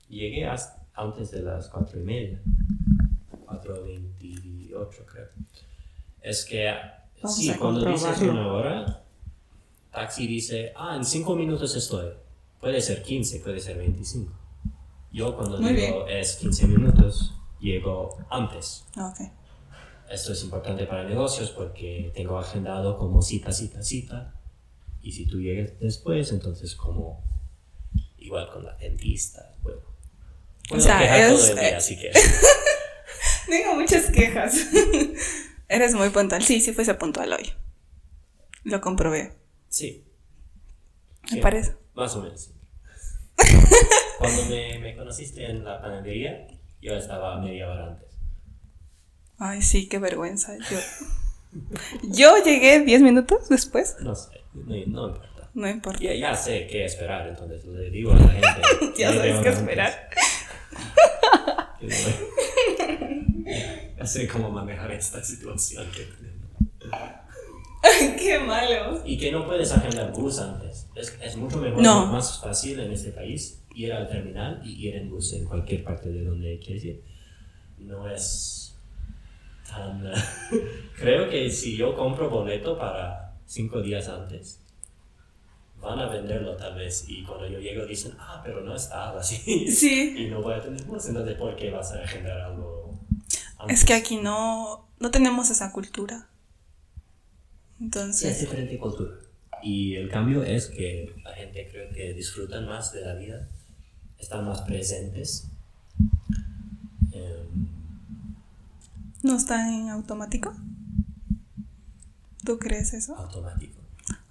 Llegué 0.09 0.47
hasta 0.47 0.76
antes 0.97 1.31
de 1.31 1.43
las 1.43 1.69
cuatro 1.69 2.01
y 2.01 2.05
media. 2.05 2.43
4.28 3.47 4.89
creo. 5.07 5.29
Es 6.21 6.45
que, 6.45 6.73
Vamos 7.23 7.37
sí, 7.37 7.53
cuando 7.55 7.85
dices 7.85 8.21
una 8.23 8.53
hora, 8.53 9.05
taxi 9.93 10.27
dice, 10.27 10.73
ah, 10.77 10.97
en 10.97 11.05
cinco 11.05 11.35
minutos 11.37 11.75
estoy. 11.77 12.13
Puede 12.61 12.81
ser 12.81 13.03
15, 13.03 13.41
puede 13.41 13.61
ser 13.61 13.79
25. 13.79 14.33
Yo 15.13 15.37
cuando 15.37 15.59
Muy 15.59 15.75
digo 15.75 16.07
es 16.07 16.37
15 16.37 16.67
minutos, 16.67 17.33
llego 17.61 18.19
antes. 18.31 18.85
Ok. 18.97 19.31
Esto 20.11 20.33
es 20.33 20.45
importante 20.45 20.87
para 20.87 21.05
negocios 21.05 21.51
porque 21.51 22.13
tengo 22.15 22.39
agendado 22.39 22.97
como 22.99 23.23
cita, 23.23 23.53
cita, 23.53 23.83
cita. 23.83 24.35
Y 25.03 25.13
si 25.13 25.27
tú 25.27 25.41
llegas 25.41 25.79
después, 25.81 26.33
entonces 26.33 26.75
como 26.75 27.23
igual 28.19 28.51
con 28.51 28.65
la 28.65 28.77
dentista. 28.77 29.55
Bueno, 29.63 29.81
puedo 30.69 30.83
sea, 30.83 30.99
todo 31.29 31.39
es- 31.39 31.49
el 31.51 31.59
día 31.59 31.81
eh. 31.81 32.13
Tengo 33.49 33.75
muchas 33.75 34.11
quejas. 34.11 34.55
Eres 35.69 35.95
muy 35.95 36.11
puntual. 36.11 36.43
Sí, 36.43 36.61
sí 36.61 36.73
fuiste 36.73 36.95
puntual 36.95 37.33
hoy. 37.33 37.53
Lo 38.65 38.81
comprobé. 38.81 39.33
Sí. 39.69 40.05
Me 41.25 41.29
Sí, 41.31 41.37
parece. 41.41 41.77
Más 41.95 42.15
o 42.17 42.23
menos. 42.23 42.51
Cuando 44.19 44.45
me, 44.47 44.79
me 44.79 44.97
conociste 44.97 45.45
en 45.45 45.65
la 45.65 45.81
panadería, 45.81 46.47
yo 46.81 46.95
estaba 46.95 47.39
media 47.41 47.69
hora 47.69 47.87
antes. 47.89 48.09
Ay, 49.39 49.61
sí, 49.63 49.89
qué 49.89 49.99
vergüenza. 49.99 50.57
Yo, 50.71 50.79
yo 52.03 52.43
llegué 52.45 52.81
10 52.81 53.03
minutos 53.03 53.49
después. 53.49 53.97
No 54.01 54.15
sé, 54.15 54.31
no, 54.55 54.65
no 54.65 55.09
importa. 55.09 55.51
No 55.55 55.69
importa. 55.69 56.01
Ya, 56.03 56.15
ya 56.15 56.35
sé 56.37 56.67
qué 56.67 56.85
esperar, 56.85 57.29
entonces 57.29 57.65
le 57.67 57.91
digo 57.91 58.13
a 58.13 58.17
la 58.17 58.29
gente. 58.29 58.93
Ya 58.99 59.13
sabes 59.13 59.41
qué 59.43 59.49
antes. 59.51 60.11
Ya 63.99 64.05
sé 64.05 64.27
cómo 64.29 64.51
manejar 64.51 64.91
esta 64.93 65.23
situación. 65.23 65.87
que 65.93 66.07
qué 68.19 68.39
malo. 68.41 69.03
Y 69.05 69.19
que 69.19 69.31
no 69.33 69.47
puedes 69.47 69.73
agendar 69.73 70.13
bus 70.13 70.39
antes. 70.39 70.87
Es, 70.95 71.17
es 71.23 71.37
mucho 71.37 71.59
mejor, 71.59 71.83
No. 71.83 72.07
más 72.07 72.41
fácil 72.41 72.81
en 72.81 72.93
este 72.93 73.11
país 73.13 73.63
ir 73.75 73.93
al 73.93 74.09
terminal 74.09 74.61
y 74.65 74.89
ir 74.89 74.97
en 74.97 75.11
bus 75.11 75.33
en 75.35 75.45
cualquier 75.45 75.85
parte 75.85 76.09
de 76.11 76.25
donde 76.25 76.59
quieres 76.59 76.85
ir. 76.85 77.03
No 77.79 78.09
es 78.11 78.75
tan... 79.69 80.11
Creo 80.99 81.29
que 81.31 81.51
si 81.51 81.77
yo 81.77 81.95
compro 81.97 82.29
boleto 82.31 82.79
para 82.79 83.35
cinco 83.47 83.81
días 83.81 84.09
antes, 84.09 84.61
van 85.87 86.01
a 86.01 86.09
venderlo 86.09 86.57
tal 86.57 86.75
vez 86.75 87.05
y 87.09 87.23
cuando 87.23 87.49
yo 87.49 87.59
llego 87.59 87.87
dicen, 87.87 88.13
ah, 88.19 88.41
pero 88.45 88.61
no 88.61 88.75
estaba 88.75 89.21
así. 89.21 89.71
Sí. 89.71 90.15
y 90.17 90.29
no 90.29 90.43
voy 90.43 90.55
a 90.55 90.63
tener 90.63 90.83
bus, 90.85 91.07
entonces 91.07 91.37
¿por 91.37 91.57
qué 91.57 91.71
vas 91.71 91.93
a 91.93 92.03
agendar 92.03 92.39
algo 92.41 92.99
antes? 93.59 93.81
Es 93.81 93.85
que 93.85 93.95
aquí 93.95 94.17
no, 94.17 94.89
no 94.99 95.11
tenemos 95.11 95.51
esa 95.51 95.73
cultura. 95.73 96.29
Sí, 97.79 97.85
es 97.85 97.85
Entonces, 97.85 98.41
diferente 98.41 98.79
cultura. 98.79 99.17
Y 99.63 99.95
el 99.97 100.11
cambio 100.11 100.43
es 100.43 100.67
que 100.67 101.15
la 101.25 101.33
gente 101.33 101.69
creo 101.71 101.91
que 101.93 102.13
disfrutan 102.15 102.67
más 102.67 102.93
de 102.93 103.01
la 103.03 103.15
vida, 103.15 103.49
están 104.19 104.45
más 104.45 104.63
presentes. 104.63 105.49
Em, 107.13 107.69
¿no 109.23 109.37
está 109.37 109.69
en 109.69 109.89
automático? 109.91 110.55
¿Tú 112.45 112.59
crees 112.59 112.93
eso? 112.95 113.17
automático. 113.17 113.76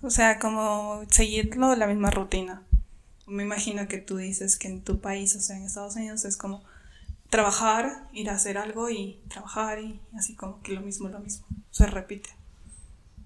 O 0.06 0.12
sea, 0.12 0.38
como 0.38 1.02
seguirlo 1.10 1.76
la 1.76 1.88
misma 1.88 2.12
rutina. 2.12 2.62
Me 3.26 3.42
imagino 3.42 3.88
que 3.88 3.98
tú 3.98 4.18
dices 4.18 4.56
que 4.56 4.68
en 4.68 4.84
tu 4.84 5.00
país, 5.00 5.36
o 5.36 5.40
sea, 5.42 5.58
en 5.58 5.64
Estados 5.64 5.96
Unidos, 5.96 6.26
es 6.26 6.38
como 6.38 6.64
trabajar, 7.32 8.08
ir 8.14 8.30
a 8.30 8.36
hacer 8.36 8.60
algo 8.60 8.92
y 8.92 9.20
trabajar 9.30 9.80
y 9.80 10.00
así 10.16 10.36
como 10.36 10.62
que 10.62 10.74
lo 10.74 10.82
mismo, 10.82 11.10
lo 11.10 11.20
mismo. 11.20 11.48
Se 11.72 11.88
repite. 11.88 12.30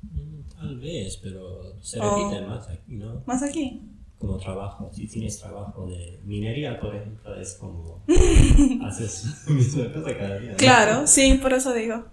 Mm, 0.03 0.39
Tal 0.55 0.79
vez, 0.79 1.17
pero 1.17 1.81
se 1.81 1.99
repite 1.99 2.41
más 2.47 2.69
aquí, 2.69 2.95
¿no? 2.95 3.23
Más 3.25 3.43
aquí. 3.43 3.81
Como 4.17 4.37
trabajo, 4.37 4.89
si 4.93 5.05
tienes 5.07 5.37
trabajo 5.37 5.85
de 5.85 6.21
minería, 6.23 6.79
por 6.79 6.95
ejemplo, 6.95 7.35
es 7.35 7.55
como 7.55 8.03
haces 8.85 9.25
la 9.47 9.53
misma 9.53 9.93
cosa 9.93 10.17
cada 10.17 10.39
día. 10.39 10.51
¿no? 10.51 10.57
Claro, 10.57 11.07
sí, 11.07 11.33
por 11.41 11.51
eso 11.51 11.73
digo. 11.73 12.05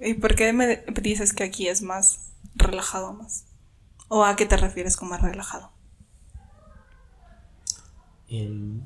¿Y 0.00 0.14
por 0.14 0.36
qué 0.36 0.52
me 0.52 0.84
dices 1.02 1.32
que 1.32 1.42
aquí 1.42 1.66
es 1.66 1.82
más 1.82 2.30
relajado 2.54 3.12
más? 3.12 3.46
¿O 4.08 4.24
a 4.24 4.36
qué 4.36 4.46
te 4.46 4.56
refieres 4.56 4.96
con 4.96 5.08
más 5.08 5.22
relajado? 5.22 5.70
Em, 8.28 8.80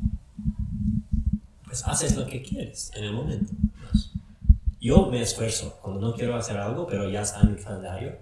pues 1.64 1.86
haces 1.86 2.16
lo 2.16 2.26
que 2.26 2.42
quieres 2.42 2.90
en 2.94 3.04
el 3.04 3.12
momento. 3.12 3.52
pues. 3.90 4.10
Yo 4.80 5.06
me 5.06 5.20
esfuerzo 5.22 5.78
cuando 5.82 6.00
no 6.08 6.14
quiero 6.14 6.36
hacer 6.36 6.56
algo, 6.56 6.86
pero 6.86 7.08
ya 7.10 7.22
está 7.22 7.40
en 7.40 7.54
mi 7.54 7.62
calendario. 7.62 8.16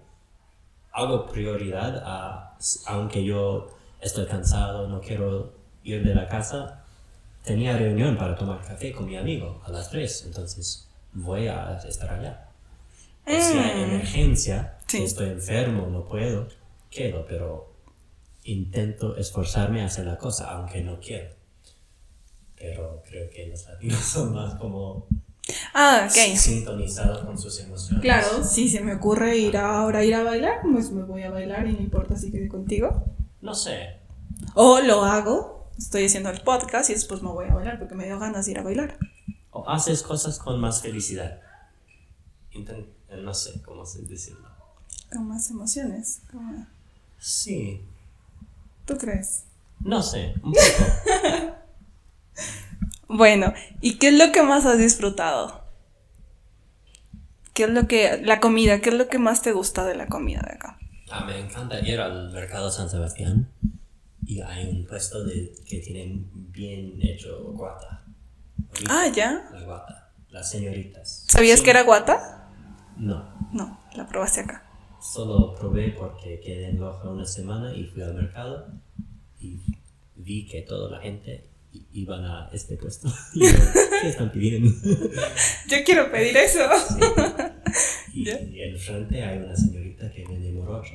Hago 0.93 1.27
prioridad 1.27 2.03
a, 2.05 2.57
aunque 2.87 3.25
yo 3.25 3.77
estoy 4.01 4.27
cansado, 4.27 4.89
no 4.89 5.01
quiero 5.01 5.53
ir 5.85 6.03
de 6.05 6.15
la 6.15 6.29
casa. 6.29 6.83
Tenía 7.45 7.77
reunión 7.77 8.17
para 8.17 8.35
tomar 8.37 8.61
café 8.63 8.93
con 8.93 9.07
mi 9.07 9.17
amigo 9.17 9.63
a 9.65 9.71
las 9.71 9.91
3, 9.91 10.25
entonces 10.27 10.89
voy 11.13 11.47
a 11.49 11.77
estar 11.87 12.11
allá. 12.11 12.49
O 13.27 13.31
si 13.31 13.59
hay 13.59 13.77
Mm. 13.81 13.85
emergencia, 13.91 14.79
Sí. 14.87 15.03
estoy 15.05 15.31
enfermo, 15.31 15.87
no 15.89 16.05
puedo, 16.05 16.49
quedo, 16.91 17.25
pero 17.27 17.75
intento 18.45 19.17
esforzarme 19.17 19.83
a 19.83 19.87
hacer 19.87 20.07
la 20.07 20.19
cosa, 20.19 20.51
aunque 20.53 20.83
no 20.83 21.01
quiero. 21.01 21.35
Pero 22.57 23.03
creo 23.09 23.29
que 23.31 23.47
los 23.49 23.65
latinos 23.67 23.99
son 24.05 24.35
más 24.35 24.55
como 24.57 25.07
Ah, 25.75 26.09
ok. 26.11 26.37
sintonizados 26.37 27.25
con 27.25 27.39
sus 27.39 27.61
emociones. 27.61 28.03
Claro, 28.03 28.43
si 28.43 28.69
se 28.69 28.81
me 28.81 28.95
ocurre 28.95 29.37
ir 29.37 29.57
a, 29.57 29.79
ahora 29.81 30.05
ir 30.05 30.15
a 30.15 30.23
bailar, 30.25 30.61
pues 30.63 30.91
me 30.91 31.03
voy 31.05 31.23
a 31.23 31.31
bailar 31.31 31.67
y 31.69 31.73
no 31.75 31.81
importa 31.81 32.17
si 32.17 32.33
quedé 32.33 32.49
contigo. 32.49 33.05
No 33.43 33.55
sé. 33.55 33.99
O 34.55 34.81
lo 34.81 35.05
hago, 35.05 35.71
estoy 35.79 36.07
haciendo 36.07 36.31
el 36.31 36.41
podcast 36.41 36.91
y 36.91 36.95
después 36.95 37.23
me 37.23 37.29
voy 37.31 37.47
a 37.47 37.55
bailar 37.55 37.79
porque 37.79 37.95
me 37.95 38.07
dio 38.07 38.19
ganas 38.19 38.47
de 38.47 38.53
ir 38.53 38.59
a 38.59 38.63
bailar. 38.63 38.99
O 39.53 39.69
haces 39.69 40.03
cosas 40.03 40.39
con 40.39 40.59
más 40.61 40.83
felicidad. 40.83 41.41
Inten- 42.53 42.87
eh, 43.09 43.21
no 43.23 43.33
sé 43.33 43.63
cómo 43.63 43.87
se 43.87 44.03
decirlo. 44.03 44.49
Con 45.13 45.29
más 45.29 45.49
emociones. 45.51 46.23
Sí. 47.19 47.83
¿Tú 48.85 48.97
crees? 48.99 49.45
No 49.81 50.03
sé. 50.03 50.35
Un 50.43 50.53
poco. 50.53 51.57
Bueno, 53.09 53.55
¿y 53.81 53.99
qué 53.99 54.09
es 54.09 54.15
lo 54.15 54.33
que 54.33 54.43
más 54.43 54.67
has 54.67 54.79
disfrutado? 54.79 55.65
¿Qué 57.55 57.63
es 57.65 57.71
lo 57.71 57.87
que, 57.87 58.21
la 58.25 58.41
comida, 58.41 58.81
qué 58.81 58.91
es 58.91 58.97
lo 58.97 59.07
que 59.09 59.19
más 59.21 59.43
te 59.43 59.53
gusta 59.53 59.85
de 59.85 59.95
la 59.95 60.09
comida 60.09 60.43
de 60.47 60.55
acá? 60.57 60.79
Ah, 61.11 61.25
me 61.25 61.39
encanta 61.39 61.79
ir 61.81 62.01
al 62.01 62.33
mercado 62.33 62.69
San 62.71 62.91
Sebastián 62.91 63.49
y 64.27 64.41
hay 64.41 64.69
un 64.69 64.87
puesto 64.87 65.23
de, 65.25 65.55
que 65.67 65.79
tienen 65.79 66.29
bien 66.51 66.99
hecho 67.01 67.45
guata. 67.53 68.05
Ah, 68.89 69.07
ya. 69.15 69.49
La 69.53 69.63
guata. 69.63 70.11
Las 70.31 70.51
señoritas. 70.51 71.25
¿Sabías 71.29 71.61
Sí. 71.61 71.65
que 71.65 71.71
era 71.71 71.83
guata? 71.85 72.51
No. 72.97 73.49
No, 73.53 73.81
la 73.95 74.07
probaste 74.09 74.41
acá. 74.41 74.66
Solo 75.01 75.55
probé 75.55 75.91
porque 75.91 76.41
quedé 76.41 76.69
en 76.71 76.81
Loja 76.81 77.09
una 77.09 77.25
semana 77.25 77.75
y 77.75 77.85
fui 77.85 78.03
al 78.03 78.15
mercado 78.15 78.69
y 79.41 79.59
vi 80.17 80.47
que 80.47 80.63
toda 80.63 80.91
la 80.91 81.01
gente 81.01 81.45
iban 81.93 82.25
a 82.25 82.49
este 82.53 82.77
puesto. 82.77 83.09
Y 83.35 83.41
yo, 83.47 83.53
¿qué 84.03 84.09
están 84.09 84.33
pidiendo? 84.33 84.71
Yo 85.69 85.77
quiero 85.85 86.11
pedir 86.11 86.37
eso. 86.37 86.61
Y 88.15 88.25
Ya. 88.25 88.39
en 88.39 88.79
frente 88.79 89.23
hay 89.23 89.39
una 89.39 89.55
señorita 89.55 90.11
que 90.11 90.25
vende 90.27 90.51
morocho. 90.53 90.95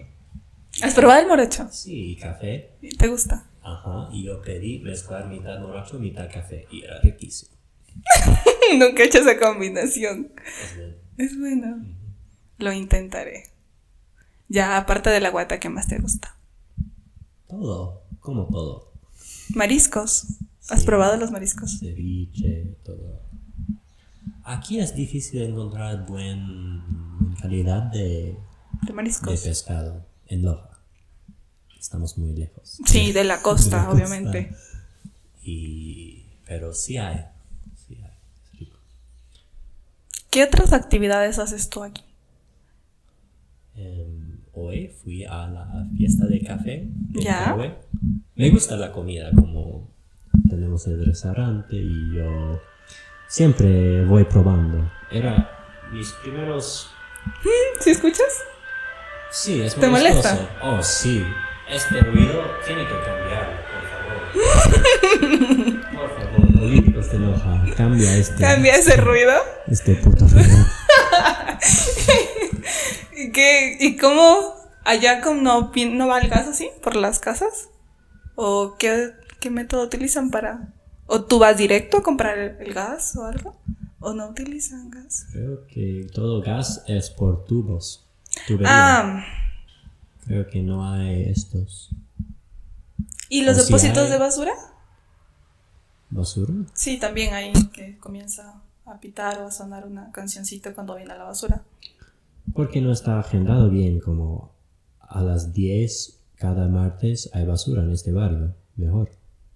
¿Has 0.82 0.96
probado 0.96 1.22
el 1.22 1.28
morocho? 1.28 1.68
Sí, 1.72 2.14
y 2.14 2.16
café. 2.16 2.72
¿Te 2.98 3.08
gusta? 3.08 3.48
Ajá, 3.62 4.10
y 4.12 4.24
yo 4.24 4.42
pedí 4.42 4.80
mezclar 4.80 5.28
mitad 5.28 5.60
morocho, 5.60 6.00
mitad 6.00 6.28
café. 6.34 6.66
Y 6.72 6.82
era 6.82 7.00
riquísimo. 7.02 7.52
Nunca 8.80 9.04
he 9.04 9.06
hecho 9.06 9.20
esa 9.20 9.38
combinación. 9.38 10.32
Es 10.64 10.76
bueno. 10.76 10.96
Es 11.18 11.40
bueno. 11.40 11.86
Lo 12.58 12.74
intentaré. 12.74 13.44
Ya, 14.52 14.76
aparte 14.76 15.10
de 15.10 15.22
la 15.22 15.30
guata, 15.30 15.60
¿qué 15.62 15.70
más 15.70 15.88
te 15.88 15.98
gusta? 15.98 16.36
Todo, 17.48 18.04
como 18.20 18.48
todo. 18.48 18.92
Mariscos. 19.56 20.26
¿Has 20.70 20.82
Sí. 20.82 20.86
probado 20.86 21.16
los 21.16 21.32
mariscos? 21.32 21.80
Ceviche, 21.80 22.76
todo. 22.84 23.22
Aquí 24.44 24.80
es 24.80 24.94
difícil 24.94 25.42
encontrar 25.44 26.06
buen 26.06 26.82
calidad 27.42 27.84
de, 27.84 28.00
De 28.00 28.38
de 28.88 28.94
mariscos. 28.94 29.40
pescado 29.42 30.06
en 30.28 30.44
Loja. 30.44 30.80
Estamos 31.80 32.18
muy 32.18 32.34
lejos. 32.34 32.78
Sí, 32.86 33.14
de 33.14 33.24
la 33.24 33.42
costa, 33.42 33.78
De 33.78 33.84
la 33.84 33.90
obviamente. 33.92 34.50
costa. 34.50 34.64
Y, 35.44 36.26
pero 36.46 36.74
sí 36.74 36.98
hay. 36.98 37.26
Sí 37.88 37.96
hay. 37.96 38.12
Es 38.54 38.60
rico. 38.60 38.78
¿Qué 40.30 40.44
otras 40.44 40.74
actividades 40.74 41.40
haces 41.40 41.70
tú 41.70 41.84
aquí? 41.84 42.04
Em, 43.76 44.41
hoy 44.54 44.92
fui 45.04 45.24
a 45.24 45.48
la 45.48 45.88
fiesta 45.96 46.26
de 46.26 46.42
café 46.42 46.88
Ya. 47.12 47.56
Me 48.36 48.50
gusta 48.50 48.76
la 48.76 48.92
comida, 48.92 49.32
como 49.36 49.90
tenemos 50.50 50.88
el 50.88 51.06
restaurante 51.06 51.76
y 51.76 52.16
yo 52.16 52.60
siempre 53.28 54.04
voy 54.06 54.24
probando. 54.26 54.90
Era 55.12 55.50
mis 55.92 56.12
primeros... 56.24 56.90
¿Sí 57.80 57.92
escuchas? 57.92 58.44
Sí, 59.32 59.62
es 59.62 59.76
¿Te 59.76 59.88
molestoso. 59.88 60.30
molesta? 60.36 60.60
Oh, 60.64 60.82
sí. 60.84 61.24
Este 61.70 62.02
ruido 62.02 62.42
tiene 62.66 62.82
que 62.84 62.94
cambiarlo, 63.06 63.58
por 63.72 63.84
favor. 63.92 65.82
por 65.94 66.10
favor, 66.20 66.60
políticos 66.60 67.12
de 67.12 67.20
Loja, 67.20 67.64
cambia 67.78 68.18
este, 68.18 68.42
¿Cambia 68.42 68.76
ese 68.76 68.98
ruido? 68.98 69.32
este 69.68 69.96
puto 69.96 70.28
ruido. 70.28 70.50
¿Y, 73.32 73.34
qué, 73.34 73.78
¿Y 73.80 73.98
cómo 73.98 74.56
allá 74.84 75.22
como 75.22 75.42
no, 75.42 75.72
no 75.92 76.08
va 76.08 76.20
el 76.20 76.30
gas 76.30 76.48
así 76.48 76.70
por 76.84 76.96
las 76.96 77.20
casas? 77.20 77.70
¿O 78.36 78.76
qué, 78.78 79.12
qué 79.40 79.50
método 79.50 79.84
utilizan 79.84 80.30
para...? 80.32 80.74
¿O 81.08 81.24
tú 81.24 81.40
vas 81.40 81.58
directo 81.58 81.98
a 81.98 82.04
comprar 82.04 82.38
el, 82.38 82.58
el 82.68 82.74
gas 82.74 83.16
o 83.16 83.26
algo? 83.26 83.58
¿O 84.00 84.14
no 84.14 84.28
utilizan 84.30 84.90
gas? 84.90 85.28
Creo 85.32 85.66
que 85.68 86.08
todo 86.14 86.42
gas 86.42 86.84
es 86.88 87.10
por 87.10 87.46
tubos. 87.46 88.06
Tubería. 88.48 89.00
Ah, 89.00 89.24
Creo 90.26 90.48
que 90.48 90.62
no 90.62 90.86
hay 90.90 91.24
estos. 91.24 91.90
¿y 93.30 93.44
los 93.44 93.58
O 93.58 93.60
si 93.62 93.66
depósitos 93.68 94.06
hay- 94.06 94.12
de 94.12 94.18
basura? 94.18 94.52
¿Basura? 96.10 96.54
Sí, 96.74 96.98
también 96.98 97.34
hay 97.34 97.52
que 97.74 97.98
comienza 97.98 98.62
a 98.86 99.00
pitar 99.00 99.40
o 99.40 99.48
a 99.48 99.52
sonar 99.52 99.86
una 99.86 100.12
cancioncita 100.12 100.74
cuando 100.74 100.96
viene 100.96 101.16
la 101.18 101.24
basura. 101.24 101.62
Porque 102.54 102.82
no 102.82 102.92
está 102.92 103.20
agendado 103.20 103.70
bien, 103.70 104.00
como 104.00 104.54
a 105.00 105.22
las 105.24 105.54
10 105.54 106.18
cada 106.36 106.68
martes 106.68 107.30
hay 107.34 107.46
basura 107.46 107.84
en 107.84 107.92
este 107.92 108.12
barrio. 108.12 108.54
Mejor. 108.76 109.10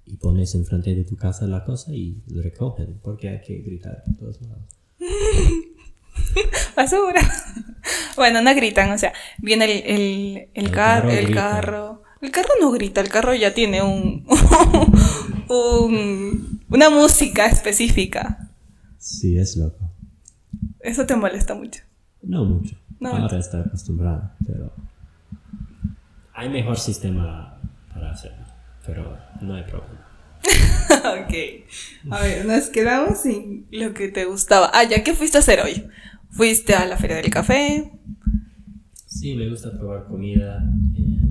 Y 0.06 0.18
pones 0.18 0.54
enfrente 0.56 0.94
de 0.94 1.04
tu 1.04 1.16
casa 1.16 1.48
la 1.48 1.64
cosa 1.66 1.92
y 1.94 2.22
lo 2.28 2.42
recogen, 2.44 3.00
porque 3.02 3.30
hay 3.30 3.42
que 3.42 3.58
gritar 3.60 4.04
por 4.06 4.16
todos 4.18 4.42
lados. 4.42 4.64
Basura. 6.76 7.22
bueno, 8.16 8.42
no 8.42 8.54
gritan, 8.56 8.92
o 8.92 8.98
sea, 8.98 9.14
viene 9.40 9.66
el, 9.66 9.72
el, 9.72 10.38
el, 10.54 10.66
El 10.66 10.72
car- 10.72 11.02
carro 11.02 11.12
el 11.12 11.26
grita. 11.26 11.42
carro. 11.50 12.02
El 12.22 12.32
carro 12.32 12.50
no 12.60 12.72
grita, 12.72 13.02
el 13.02 13.10
carro 13.10 13.34
ya 13.36 13.54
tiene 13.54 13.82
un, 13.84 14.26
un 15.50 16.62
una 16.70 16.90
música 16.90 17.46
específica. 17.48 18.50
Sí, 18.98 19.38
es 19.38 19.56
loco. 19.58 19.92
Eso 20.80 21.06
te 21.06 21.16
molesta 21.16 21.54
mucho. 21.56 21.82
No 22.26 22.44
mucho. 22.46 22.76
No 23.00 23.10
Ahora 23.10 23.38
está 23.38 23.60
acostumbrado, 23.62 24.32
pero 24.46 24.72
hay 26.34 26.50
mejor 26.50 26.78
sistema 26.78 27.58
para 27.94 28.12
hacerlo, 28.12 28.46
pero 28.86 29.18
no 29.42 29.54
hay 29.56 29.64
problema. 29.64 30.06
ok. 31.24 32.12
A 32.12 32.22
ver, 32.22 32.46
nos 32.46 32.70
quedamos 32.70 33.22
sin 33.22 33.68
lo 33.72 33.94
que 33.94 34.10
te 34.10 34.26
gustaba. 34.26 34.70
Ah, 34.74 34.84
ya, 34.84 35.04
¿qué 35.04 35.14
fuiste 35.14 35.38
a 35.38 35.40
hacer 35.40 35.60
hoy? 35.62 35.86
¿Fuiste 36.30 36.74
a 36.76 36.86
la 36.86 36.98
feria 36.98 37.18
del 37.18 37.30
café? 37.30 37.92
Sí, 39.06 39.36
me 39.36 39.50
gusta 39.50 39.72
probar 39.78 40.06
comida. 40.08 40.64
eh, 40.96 41.22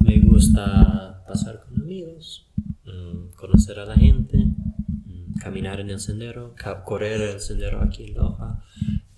me 0.00 0.20
gusta 0.20 1.24
pasar 1.26 1.64
con 1.64 1.80
amigos, 1.80 2.46
mm, 2.84 3.34
conocer 3.36 3.78
a 3.80 3.86
la 3.86 3.94
gente, 3.96 4.36
mm, 4.38 5.38
caminar 5.40 5.80
en 5.80 5.90
el 5.90 5.98
sendero, 5.98 6.54
correr 6.84 7.20
el 7.22 7.40
sendero 7.40 7.82
aquí 7.82 8.04
en 8.04 8.14
Loja, 8.14 8.62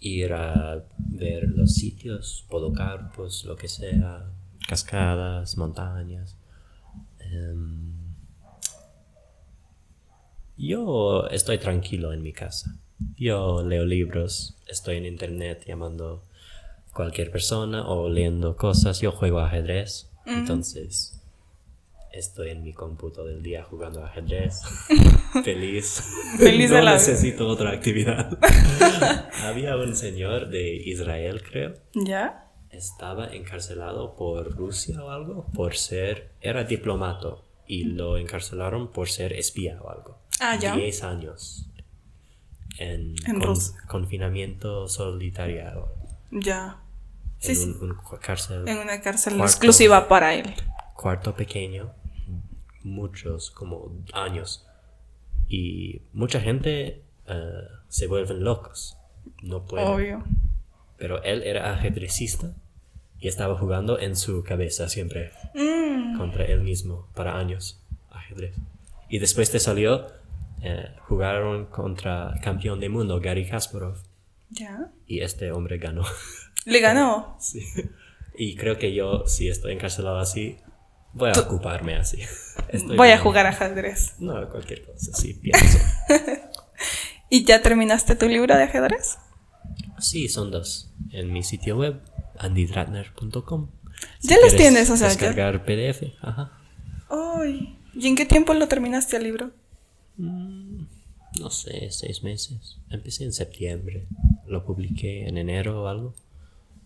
ir 0.01 0.33
a 0.33 0.85
ver 0.97 1.49
los 1.49 1.75
sitios, 1.75 2.45
podocarpos, 2.49 3.45
lo 3.45 3.57
que 3.57 3.69
sea, 3.69 4.31
cascadas, 4.67 5.57
montañas. 5.57 6.37
Em, 7.21 7.93
yo 10.57 11.27
estoy 11.29 11.59
tranquilo 11.59 12.13
en 12.13 12.23
mi 12.23 12.33
casa. 12.33 12.77
Yo 13.17 13.63
leo 13.63 13.85
libros, 13.85 14.57
estoy 14.67 14.97
en 14.97 15.07
internet 15.07 15.65
llamando 15.67 16.25
cualquier 16.93 17.31
persona 17.31 17.89
o 17.89 18.09
leyendo 18.09 18.57
cosas. 18.57 19.01
Yo 19.01 19.13
juego 19.13 19.39
ajedrez, 19.41 20.11
entonces 20.27 21.18
estoy 22.12 22.51
en 22.51 22.62
mi 22.62 22.73
cómputo 22.73 23.25
del 23.25 23.42
día 23.42 23.62
jugando 23.64 24.05
ajedrez. 24.05 24.61
Feliz. 25.44 26.03
Feliz 26.38 26.71
no 26.71 26.77
de 26.77 26.83
la 26.83 26.92
vida. 26.92 27.01
necesito 27.01 27.47
otra 27.49 27.71
actividad. 27.71 28.38
Había 29.44 29.77
un 29.77 29.94
señor 29.94 30.49
de 30.49 30.75
Israel, 30.77 31.42
creo. 31.42 31.75
¿Ya? 31.94 32.44
Estaba 32.71 33.29
encarcelado 33.35 34.14
por 34.16 34.55
Rusia 34.57 35.03
o 35.03 35.11
algo, 35.11 35.47
por 35.55 35.77
ser, 35.77 36.33
era 36.40 36.64
diplomato 36.64 37.44
y 37.66 37.85
lo 37.85 38.16
encarcelaron 38.18 38.90
por 38.92 39.09
ser 39.09 39.33
espía 39.33 39.81
o 39.83 39.90
algo. 39.90 40.18
Ah, 40.40 40.57
ya. 40.57 40.75
10 40.77 41.03
años 41.05 41.71
en, 42.79 43.14
En 43.27 43.40
con- 43.40 43.57
confinamiento 43.88 44.87
solitario 44.88 45.88
Ya. 46.31 46.83
En 47.40 47.57
sí. 47.57 47.77
un, 47.81 47.97
cárcel, 48.21 48.66
En 48.68 48.79
una 48.79 49.01
cárcel 49.01 49.35
Cuarto. 49.37 49.51
exclusiva 49.53 50.09
para 50.09 50.35
él. 50.35 50.55
Cuarto 50.99 51.37
pequeño, 51.37 51.93
muchos, 52.83 53.53
como 53.53 53.93
años. 54.13 54.67
Y 55.49 56.03
mucha 56.13 56.41
gente 56.41 57.05
eh, 57.27 57.53
se 57.89 58.09
vuelven 58.09 58.43
locos. 58.43 58.97
No 59.43 59.65
pueden. 59.65 59.87
Obvio. 59.87 60.25
Pero 60.97 61.23
él 61.23 61.45
era 61.45 61.73
ajedrecista 61.73 62.53
y 63.21 63.29
estaba 63.29 63.57
jugando 63.57 64.01
en 64.01 64.17
su 64.17 64.43
cabeza 64.43 64.89
siempre 64.89 65.31
Mm, 65.55 66.19
contra 66.19 66.45
él 66.45 66.63
mismo 66.63 67.09
para 67.15 67.39
años 67.39 67.81
ajedrez. 68.11 68.57
Y 69.09 69.21
después 69.21 69.53
te 69.53 69.61
salió, 69.61 70.07
eh, 70.63 70.89
jugaron 71.07 71.67
contra 71.67 72.35
campeón 72.43 72.81
del 72.81 72.91
mundo 72.91 73.21
Gary 73.21 73.47
Kasparov 73.49 73.99
ya. 74.51 74.91
y 75.07 75.21
este 75.21 75.53
hombre 75.53 75.79
ganó. 75.79 76.03
Le 76.67 76.81
ganó. 76.81 77.37
Sí. 77.41 77.65
Y 78.37 78.57
creo 78.57 78.79
que 78.79 78.93
yo, 78.95 79.27
si 79.27 79.49
estoy 79.49 79.73
encarcelado 79.73 80.19
así, 80.19 80.59
voy 81.12 81.31
a 81.35 81.40
ocuparme 81.40 81.97
así. 81.97 82.18
Estoy 82.68 82.97
Voy 82.97 83.11
a 83.11 83.18
jugar 83.18 83.47
ajedrez. 83.47 84.14
No, 84.18 84.49
cualquier 84.51 84.85
cosa, 84.85 85.12
sí, 85.14 85.35
pienso. 85.35 85.79
¿Y 87.31 87.44
ya 87.44 87.62
terminaste 87.62 88.16
tu 88.16 88.29
libro 88.29 88.57
de 88.57 88.64
ajedrez? 88.64 89.18
Sí, 89.99 90.29
son 90.29 90.51
dos. 90.51 90.90
En 91.11 91.33
mi 91.33 91.42
sitio 91.42 91.77
web, 91.77 92.01
andydratner.com. 92.38 93.71
Ya 94.21 94.37
los 94.42 94.55
tienes, 94.55 94.90
o 94.90 94.97
sea, 94.97 95.09
ya. 95.09 95.14
Descargar 95.14 95.64
PDF, 95.64 96.14
ajá. 96.23 96.53
Ay. 97.11 97.77
¿Y 97.94 98.07
en 98.07 98.16
qué 98.16 98.25
tiempo 98.25 98.55
lo 98.55 98.68
terminaste 98.68 99.16
el 99.16 99.25
libro? 99.25 99.51
No 100.16 101.51
sé, 101.51 101.90
seis 101.90 102.23
meses. 102.23 102.79
Empecé 102.90 103.25
en 103.25 103.33
septiembre. 103.33 104.07
Lo 104.47 104.64
publiqué 104.64 105.27
en 105.27 105.38
enero 105.38 105.83
o 105.83 105.87
algo. 105.88 106.14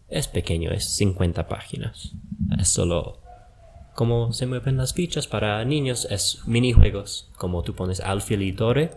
Es 0.08 0.28
pequeño, 0.28 0.70
es 0.70 0.84
50 0.96 1.48
páginas. 1.48 2.12
Es 2.58 2.68
solo 2.68 3.21
cómo 3.94 4.32
se 4.32 4.46
mueven 4.46 4.76
las 4.76 4.94
fichas 4.94 5.26
para 5.26 5.64
niños. 5.64 6.06
Es 6.10 6.40
minijuegos. 6.46 7.30
Como 7.36 7.62
tú 7.62 7.74
pones 7.74 8.00
alfil 8.00 8.42
y 8.42 8.52
torre. 8.52 8.90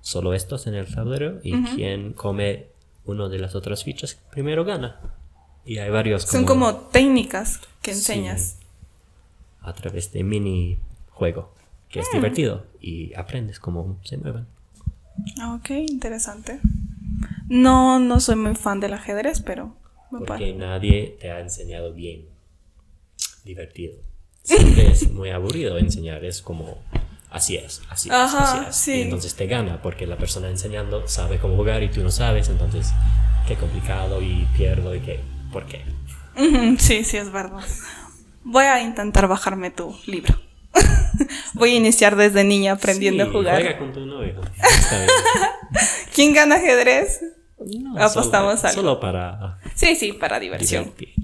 Solo 0.00 0.34
estos 0.34 0.66
en 0.66 0.74
el 0.74 0.92
tablero. 0.92 1.40
Y 1.42 1.62
quien 1.74 2.12
come 2.12 2.66
una 3.04 3.28
de 3.28 3.38
las 3.38 3.54
otras 3.54 3.84
fichas 3.84 4.18
primero 4.30 4.64
gana. 4.64 5.00
Y 5.64 5.78
hay 5.78 5.90
varios 5.90 6.22
Son 6.22 6.44
como 6.44 6.74
técnicas 6.76 7.60
que 7.82 7.90
enseñas. 7.92 8.58
a 9.60 9.72
través 9.72 10.12
de 10.12 10.22
minijuego. 10.22 11.52
Que 11.88 12.00
es 12.00 12.08
divertido. 12.12 12.64
Y 12.80 13.14
aprendes 13.14 13.58
cómo 13.58 13.98
se 14.04 14.16
mueven. 14.16 14.46
Ah, 15.40 15.54
Ok, 15.54 15.70
interesante. 15.70 16.60
No, 17.48 17.98
no 17.98 18.20
soy 18.20 18.36
muy 18.36 18.54
fan 18.54 18.80
del 18.80 18.92
ajedrez, 18.92 19.40
pero 19.40 19.74
me 20.10 20.20
Porque 20.20 20.52
nadie 20.52 21.16
te 21.20 21.30
ha 21.30 21.40
enseñado 21.40 21.92
bien. 21.92 22.26
Divertido. 23.46 23.94
Siempre 24.42 24.90
es 24.92 25.10
muy 25.10 25.30
aburrido 25.30 25.78
enseñar, 25.78 26.24
es 26.24 26.42
como 26.42 26.82
así 27.30 27.56
es, 27.56 27.80
así 27.88 28.08
es, 28.08 28.14
Ajá, 28.14 28.60
así 28.60 28.68
es. 28.68 28.76
sí. 28.76 28.92
Y 28.98 29.02
entonces 29.02 29.34
te 29.34 29.46
gana 29.46 29.80
porque 29.82 30.06
la 30.06 30.16
persona 30.18 30.48
enseñando 30.50 31.08
sabe 31.08 31.38
cómo 31.38 31.56
jugar 31.56 31.82
y 31.82 31.88
tú 31.90 32.02
no 32.02 32.10
sabes, 32.10 32.48
entonces 32.48 32.92
qué 33.48 33.54
complicado 33.56 34.20
y 34.20 34.46
pierdo 34.56 34.94
y 34.94 35.00
qué, 35.00 35.20
¿por 35.52 35.64
qué? 35.66 35.82
Sí, 36.78 37.02
sí, 37.04 37.16
es 37.16 37.32
verdad. 37.32 37.64
Voy 38.44 38.64
a 38.64 38.82
intentar 38.82 39.26
bajarme 39.26 39.70
tu 39.70 39.96
libro. 40.06 40.34
Voy 41.54 41.70
a 41.70 41.74
iniciar 41.76 42.14
desde 42.16 42.44
niña 42.44 42.72
aprendiendo 42.72 43.24
Sí, 43.24 43.30
a 43.30 43.32
jugar. 43.32 43.62
Juega 43.62 43.78
con 43.78 43.92
tu 43.92 44.04
novio. 44.04 44.40
Está 44.62 44.98
bien. 44.98 45.10
¿Quién 46.14 46.34
gana 46.34 46.56
ajedrez? 46.56 47.20
No, 47.58 47.98
Apostamos 47.98 48.60
solo, 48.60 48.68
algo. 48.68 48.80
solo 48.82 49.00
para 49.00 49.58
Sí, 49.74 49.96
sí, 49.96 50.12
para 50.12 50.38
diversión. 50.38 50.84
divertir. 50.84 51.14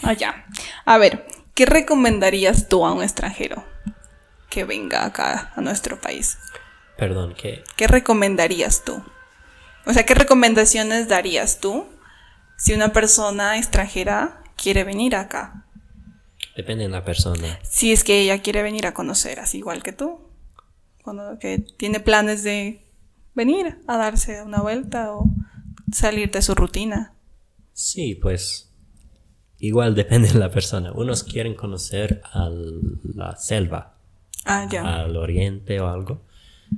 Sí. 0.00 0.24
Ah. 0.24 0.44
A 0.84 0.98
ver, 0.98 1.26
¿qué 1.54 1.66
recomendarías 1.66 2.68
tú 2.68 2.84
a 2.84 2.92
un 2.92 3.02
extranjero 3.02 3.64
que 4.48 4.64
venga 4.64 5.04
acá 5.04 5.52
a 5.54 5.60
nuestro 5.60 6.00
país? 6.00 6.38
Perdón, 6.96 7.34
que 7.34 7.64
¿Qué 7.76 7.86
recomendarías 7.86 8.84
tú? 8.84 9.02
O 9.86 9.92
sea, 9.92 10.04
¿qué 10.04 10.14
recomendaciones 10.14 11.08
darías 11.08 11.60
tú 11.60 11.86
si 12.58 12.74
una 12.74 12.92
persona 12.92 13.56
extranjera 13.56 14.42
quiere 14.56 14.84
venir 14.84 15.16
acá? 15.16 15.64
depende 16.56 16.84
de 16.84 16.90
la 16.90 17.04
persona. 17.04 17.58
Si 17.62 17.92
es 17.92 18.04
que 18.04 18.20
ella 18.20 18.42
quiere 18.42 18.62
venir 18.62 18.86
a 18.86 18.94
conocer, 18.94 19.40
así 19.40 19.58
igual 19.58 19.82
que 19.82 19.92
tú. 19.92 20.20
Cuando 21.02 21.38
que 21.38 21.58
tiene 21.58 22.00
planes 22.00 22.42
de 22.42 22.86
venir 23.34 23.78
a 23.86 23.96
darse 23.96 24.42
una 24.42 24.60
vuelta 24.60 25.12
o 25.12 25.24
salir 25.92 26.30
de 26.30 26.42
su 26.42 26.54
rutina. 26.54 27.14
Sí, 27.72 28.14
pues 28.14 28.69
igual 29.60 29.94
depende 30.02 30.28
de 30.32 30.38
la 30.38 30.50
persona. 30.50 30.92
Unos 30.92 31.22
quieren 31.22 31.54
conocer 31.54 32.20
a 32.32 32.50
la 33.14 33.36
selva, 33.36 33.94
Ah, 34.44 34.66
ya. 34.70 35.00
al 35.02 35.16
oriente 35.16 35.80
o 35.80 35.88
algo. 35.88 36.22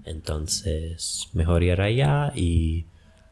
Entonces, 0.04 1.28
mejor 1.32 1.62
ir 1.62 1.80
allá 1.80 2.32
y 2.34 2.86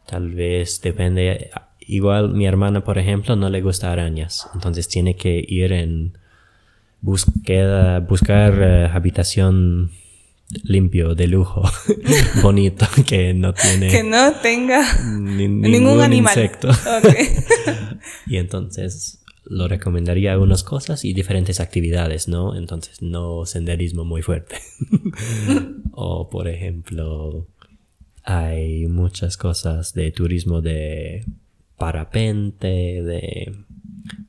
tal 0.06 0.30
vez 0.34 0.80
depende. 0.82 1.50
Igual 1.80 2.30
mi 2.34 2.46
hermana, 2.46 2.84
por 2.84 2.98
ejemplo, 2.98 3.34
no 3.36 3.48
le 3.48 3.60
gusta 3.62 3.90
arañas. 3.90 4.48
Entonces 4.54 4.86
tiene 4.88 5.16
que 5.16 5.44
ir 5.46 5.72
en 5.72 6.16
búsqueda, 7.00 8.00
buscar 8.00 8.54
eh, 8.60 8.90
habitación 8.92 9.90
limpio, 10.64 11.14
de 11.14 11.28
lujo, 11.28 11.62
bonito, 12.42 12.86
que 13.06 13.32
no 13.34 13.54
tiene 13.54 13.88
Que 13.88 14.02
no 14.02 14.32
tenga 14.42 14.82
ni- 15.04 15.46
ningún, 15.48 15.60
ningún 15.70 16.00
animal. 16.02 16.32
insecto. 16.36 16.68
Ok. 16.68 17.14
Y 18.26 18.36
entonces 18.36 19.19
lo 19.50 19.66
recomendaría 19.66 20.32
algunas 20.32 20.62
cosas 20.62 21.04
y 21.04 21.12
diferentes 21.12 21.58
actividades, 21.58 22.28
¿no? 22.28 22.54
Entonces 22.54 23.02
no 23.02 23.44
senderismo 23.46 24.04
muy 24.04 24.22
fuerte. 24.22 24.56
o 25.92 26.30
por 26.30 26.46
ejemplo, 26.46 27.48
hay 28.22 28.86
muchas 28.86 29.36
cosas 29.36 29.92
de 29.92 30.12
turismo 30.12 30.60
de 30.60 31.26
parapente, 31.76 33.02
de 33.02 33.52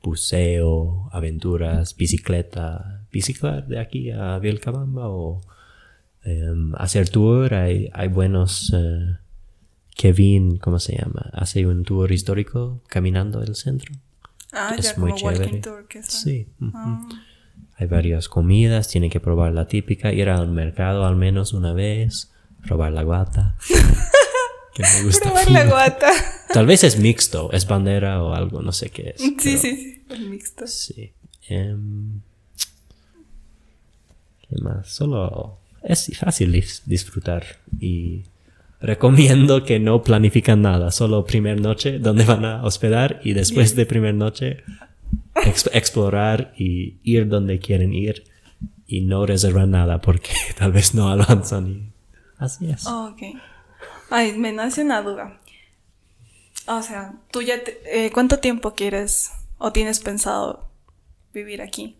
buceo, 0.02 1.08
aventuras, 1.12 1.96
bicicleta, 1.96 3.06
bicicleta 3.12 3.60
de 3.60 3.78
aquí 3.78 4.10
a 4.10 4.40
Vilcabamba 4.40 5.08
o 5.08 5.40
em, 6.24 6.74
hacer 6.74 7.08
tour. 7.08 7.54
Hay, 7.54 8.08
buenos... 8.08 8.72
eh, 8.74 9.18
Kevin, 9.94 10.56
¿cómo 10.56 10.80
se 10.80 10.96
llama? 10.96 11.30
Hace 11.32 11.64
un 11.66 11.84
tour 11.84 12.10
histórico 12.10 12.82
caminando 12.88 13.40
el 13.40 13.54
centro. 13.54 13.94
Ah, 14.52 14.74
Es 14.78 14.94
ya, 14.94 15.00
muy 15.00 15.12
como 15.12 15.24
walking 15.26 15.40
chévere. 15.44 15.58
tour. 15.60 15.88
Que 15.88 16.02
son. 16.02 16.10
Sí. 16.20 16.46
Ah. 16.74 17.08
Hay 17.76 17.86
varias 17.86 18.28
comidas, 18.28 18.88
tiene 18.88 19.08
que 19.10 19.18
probar 19.18 19.52
la 19.52 19.66
típica, 19.66 20.12
ir 20.12 20.28
al 20.28 20.48
mercado 20.48 21.04
al 21.06 21.16
menos 21.16 21.52
una 21.52 21.72
vez, 21.72 22.30
probar 22.66 22.92
la 22.92 23.02
guata. 23.02 23.56
que 24.74 24.82
me 24.82 25.02
gusta. 25.04 25.24
Probar 25.30 25.50
la 25.50 25.64
guata. 25.66 26.10
Tal 26.52 26.66
vez 26.66 26.84
es 26.84 26.98
mixto, 26.98 27.50
es 27.52 27.66
bandera 27.66 28.22
o 28.22 28.34
algo, 28.34 28.62
no 28.62 28.72
sé 28.72 28.90
qué 28.90 29.14
es. 29.16 29.20
Sí, 29.22 29.36
pero 29.38 29.58
sí, 29.58 29.58
sí. 29.58 30.02
Mixto. 30.28 30.66
Sí. 30.66 31.12
Em, 31.48 32.20
¿Qué 34.48 34.56
más? 34.62 34.88
Solo 34.88 35.58
es 35.82 36.10
fácil 36.18 36.52
dis- 36.52 36.82
disfrutar 36.84 37.44
y 37.80 38.24
recomiendo 38.82 39.64
que 39.64 39.78
no 39.78 40.02
planifican 40.02 40.60
nada, 40.62 40.90
solo 40.90 41.24
primer 41.24 41.60
noche 41.60 41.98
donde 41.98 42.24
van 42.24 42.44
a 42.44 42.62
hospedar 42.64 43.20
y 43.24 43.32
después 43.32 43.74
de 43.76 43.86
primer 43.86 44.14
noche 44.14 44.62
ex- 45.46 45.70
explorar 45.72 46.52
y 46.58 46.98
ir 47.02 47.28
donde 47.28 47.58
quieren 47.60 47.94
ir 47.94 48.24
y 48.86 49.02
no 49.02 49.24
reservar 49.24 49.68
nada 49.68 50.00
porque 50.00 50.32
tal 50.58 50.72
vez 50.72 50.94
no 50.94 51.08
avanzan 51.08 51.68
y 51.68 51.92
así 52.38 52.68
es. 52.70 52.86
Ok. 52.86 53.22
Ay, 54.10 54.36
me 54.36 54.52
nace 54.52 54.82
una 54.82 55.00
duda. 55.00 55.38
O 56.66 56.82
sea, 56.82 57.14
tú 57.30 57.40
ya 57.42 57.62
te- 57.64 57.80
eh, 58.06 58.10
¿cuánto 58.12 58.38
tiempo 58.38 58.74
quieres 58.74 59.30
o 59.58 59.72
tienes 59.72 60.00
pensado 60.00 60.68
vivir 61.32 61.62
aquí? 61.62 61.96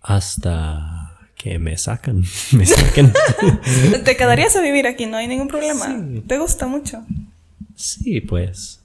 hasta 0.00 0.97
que 1.38 1.58
me 1.58 1.78
sacan. 1.78 2.22
me 2.52 2.66
saquen. 2.66 3.12
¿Te 4.04 4.16
quedarías 4.16 4.54
a 4.56 4.60
vivir 4.60 4.86
aquí? 4.86 5.06
No 5.06 5.16
hay 5.16 5.28
ningún 5.28 5.48
problema. 5.48 5.86
Sí. 5.86 6.22
¿Te 6.26 6.38
gusta 6.38 6.66
mucho? 6.66 7.04
sí, 7.74 8.20
pues. 8.20 8.82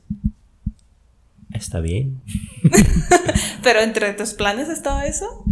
Está 1.51 1.81
bien. 1.81 2.21
¿Pero 3.63 3.81
entre 3.81 4.13
tus 4.13 4.33
planes 4.33 4.69
estaba 4.69 5.05
eso? 5.05 5.43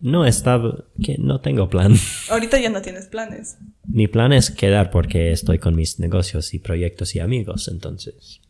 No 0.00 0.24
estaba. 0.24 0.84
que 1.02 1.16
no 1.18 1.40
tengo 1.40 1.68
plan. 1.68 1.94
Ahorita 2.28 2.58
ya 2.58 2.70
no 2.70 2.82
tienes 2.82 3.06
planes. 3.06 3.56
Mi 3.86 4.06
plan 4.06 4.32
es 4.32 4.50
quedar 4.50 4.90
porque 4.90 5.32
estoy 5.32 5.58
con 5.58 5.74
mis 5.74 5.98
negocios 5.98 6.54
y 6.54 6.58
proyectos 6.58 7.16
y 7.16 7.20
amigos, 7.20 7.68
entonces 7.68 8.40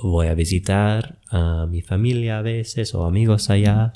voy 0.00 0.26
a 0.26 0.34
visitar 0.34 1.18
a 1.30 1.66
mi 1.66 1.80
familia 1.80 2.38
a 2.38 2.42
veces 2.42 2.94
o 2.94 3.04
amigos 3.04 3.50
allá. 3.50 3.92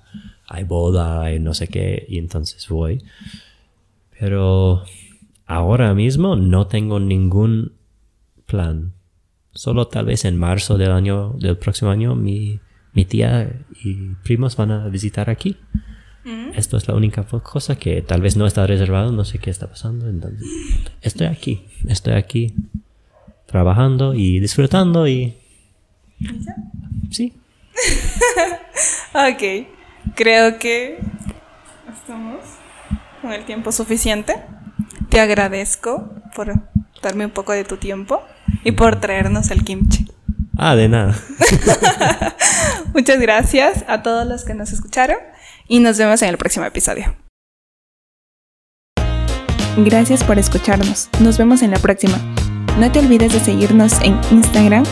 Hay 0.48 0.64
boda, 0.64 1.22
hay 1.22 1.38
no 1.38 1.54
sé 1.54 1.68
qué, 1.68 2.06
y 2.08 2.18
entonces 2.18 2.66
voy. 2.68 3.02
Pero 4.18 4.82
ahora 5.46 5.94
mismo 5.94 6.37
no 6.37 6.66
tengo 6.66 6.98
ningún 6.98 7.72
plan. 8.46 8.92
Solo 9.52 9.88
tal 9.88 10.06
vez 10.06 10.24
en 10.24 10.37
marzo 10.37 10.78
del 10.78 10.92
año, 10.92 11.34
del 11.38 11.56
próximo 11.56 11.90
año, 11.90 12.14
mi, 12.14 12.61
mi 12.92 13.04
tía 13.04 13.61
y 13.84 14.14
primos 14.24 14.56
van 14.56 14.70
a 14.70 14.88
visitar 14.88 15.30
aquí. 15.30 15.56
Esto 16.54 16.76
es 16.76 16.87
la 16.87 16.94
única 16.94 17.22
cosa 17.24 17.78
que 17.78 18.02
tal 18.02 18.20
vez 18.20 18.37
no 18.37 18.46
está 18.46 18.66
reservado, 18.66 19.12
no 19.12 19.24
sé 19.24 19.38
qué 19.38 19.48
está 19.48 19.66
pasando. 19.66 20.08
Entonces, 20.08 20.46
estoy 21.00 21.26
aquí, 21.26 21.62
estoy 21.87 22.14
aquí 22.14 22.54
trabajando 23.46 24.12
y 24.12 24.38
disfrutando 24.38 25.08
y 25.08 25.34
sí, 27.11 27.32
Ok. 29.14 29.78
Creo 30.14 30.59
que 30.59 30.99
estamos 31.92 32.40
con 33.23 33.33
el 33.33 33.44
tiempo 33.44 33.73
suficiente. 33.73 34.37
Te 35.09 35.21
agradezco 35.21 36.11
por 36.35 36.53
darme 37.03 37.27
un 37.27 37.31
poco 37.31 37.53
de 37.53 37.64
tu 37.64 37.77
tiempo 37.77 38.23
y 38.64 38.73
por 38.73 39.01
traernos 39.01 39.51
el 39.51 39.64
kimchi. 39.64 40.11
ah, 40.59 40.75
de 40.75 40.88
nada. 40.88 41.16
Muchas 42.94 43.21
gracias 43.21 43.85
a 43.88 44.03
todos 44.03 44.27
los 44.27 44.44
que 44.44 44.55
nos 44.55 44.73
escucharon 44.73 45.18
y 45.66 45.81
nos 45.81 45.99
vemos 45.99 46.23
en 46.23 46.31
el 46.31 46.38
próximo 46.38 46.64
episodio. 46.66 47.14
Gracias 49.77 50.25
por 50.25 50.38
escucharnos. 50.38 51.09
Nos 51.21 51.38
vemos 51.38 51.62
en 51.62 51.71
la 51.71 51.79
próxima. 51.79 52.18
No 52.79 52.90
te 52.90 52.99
olvides 52.99 53.33
de 53.33 53.40
seguirnos 53.40 54.01
en 54.03 54.18
Instagram, 54.31 54.85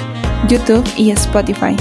YouTube 0.48 0.84
y 0.96 1.10
Spotify. 1.10 1.76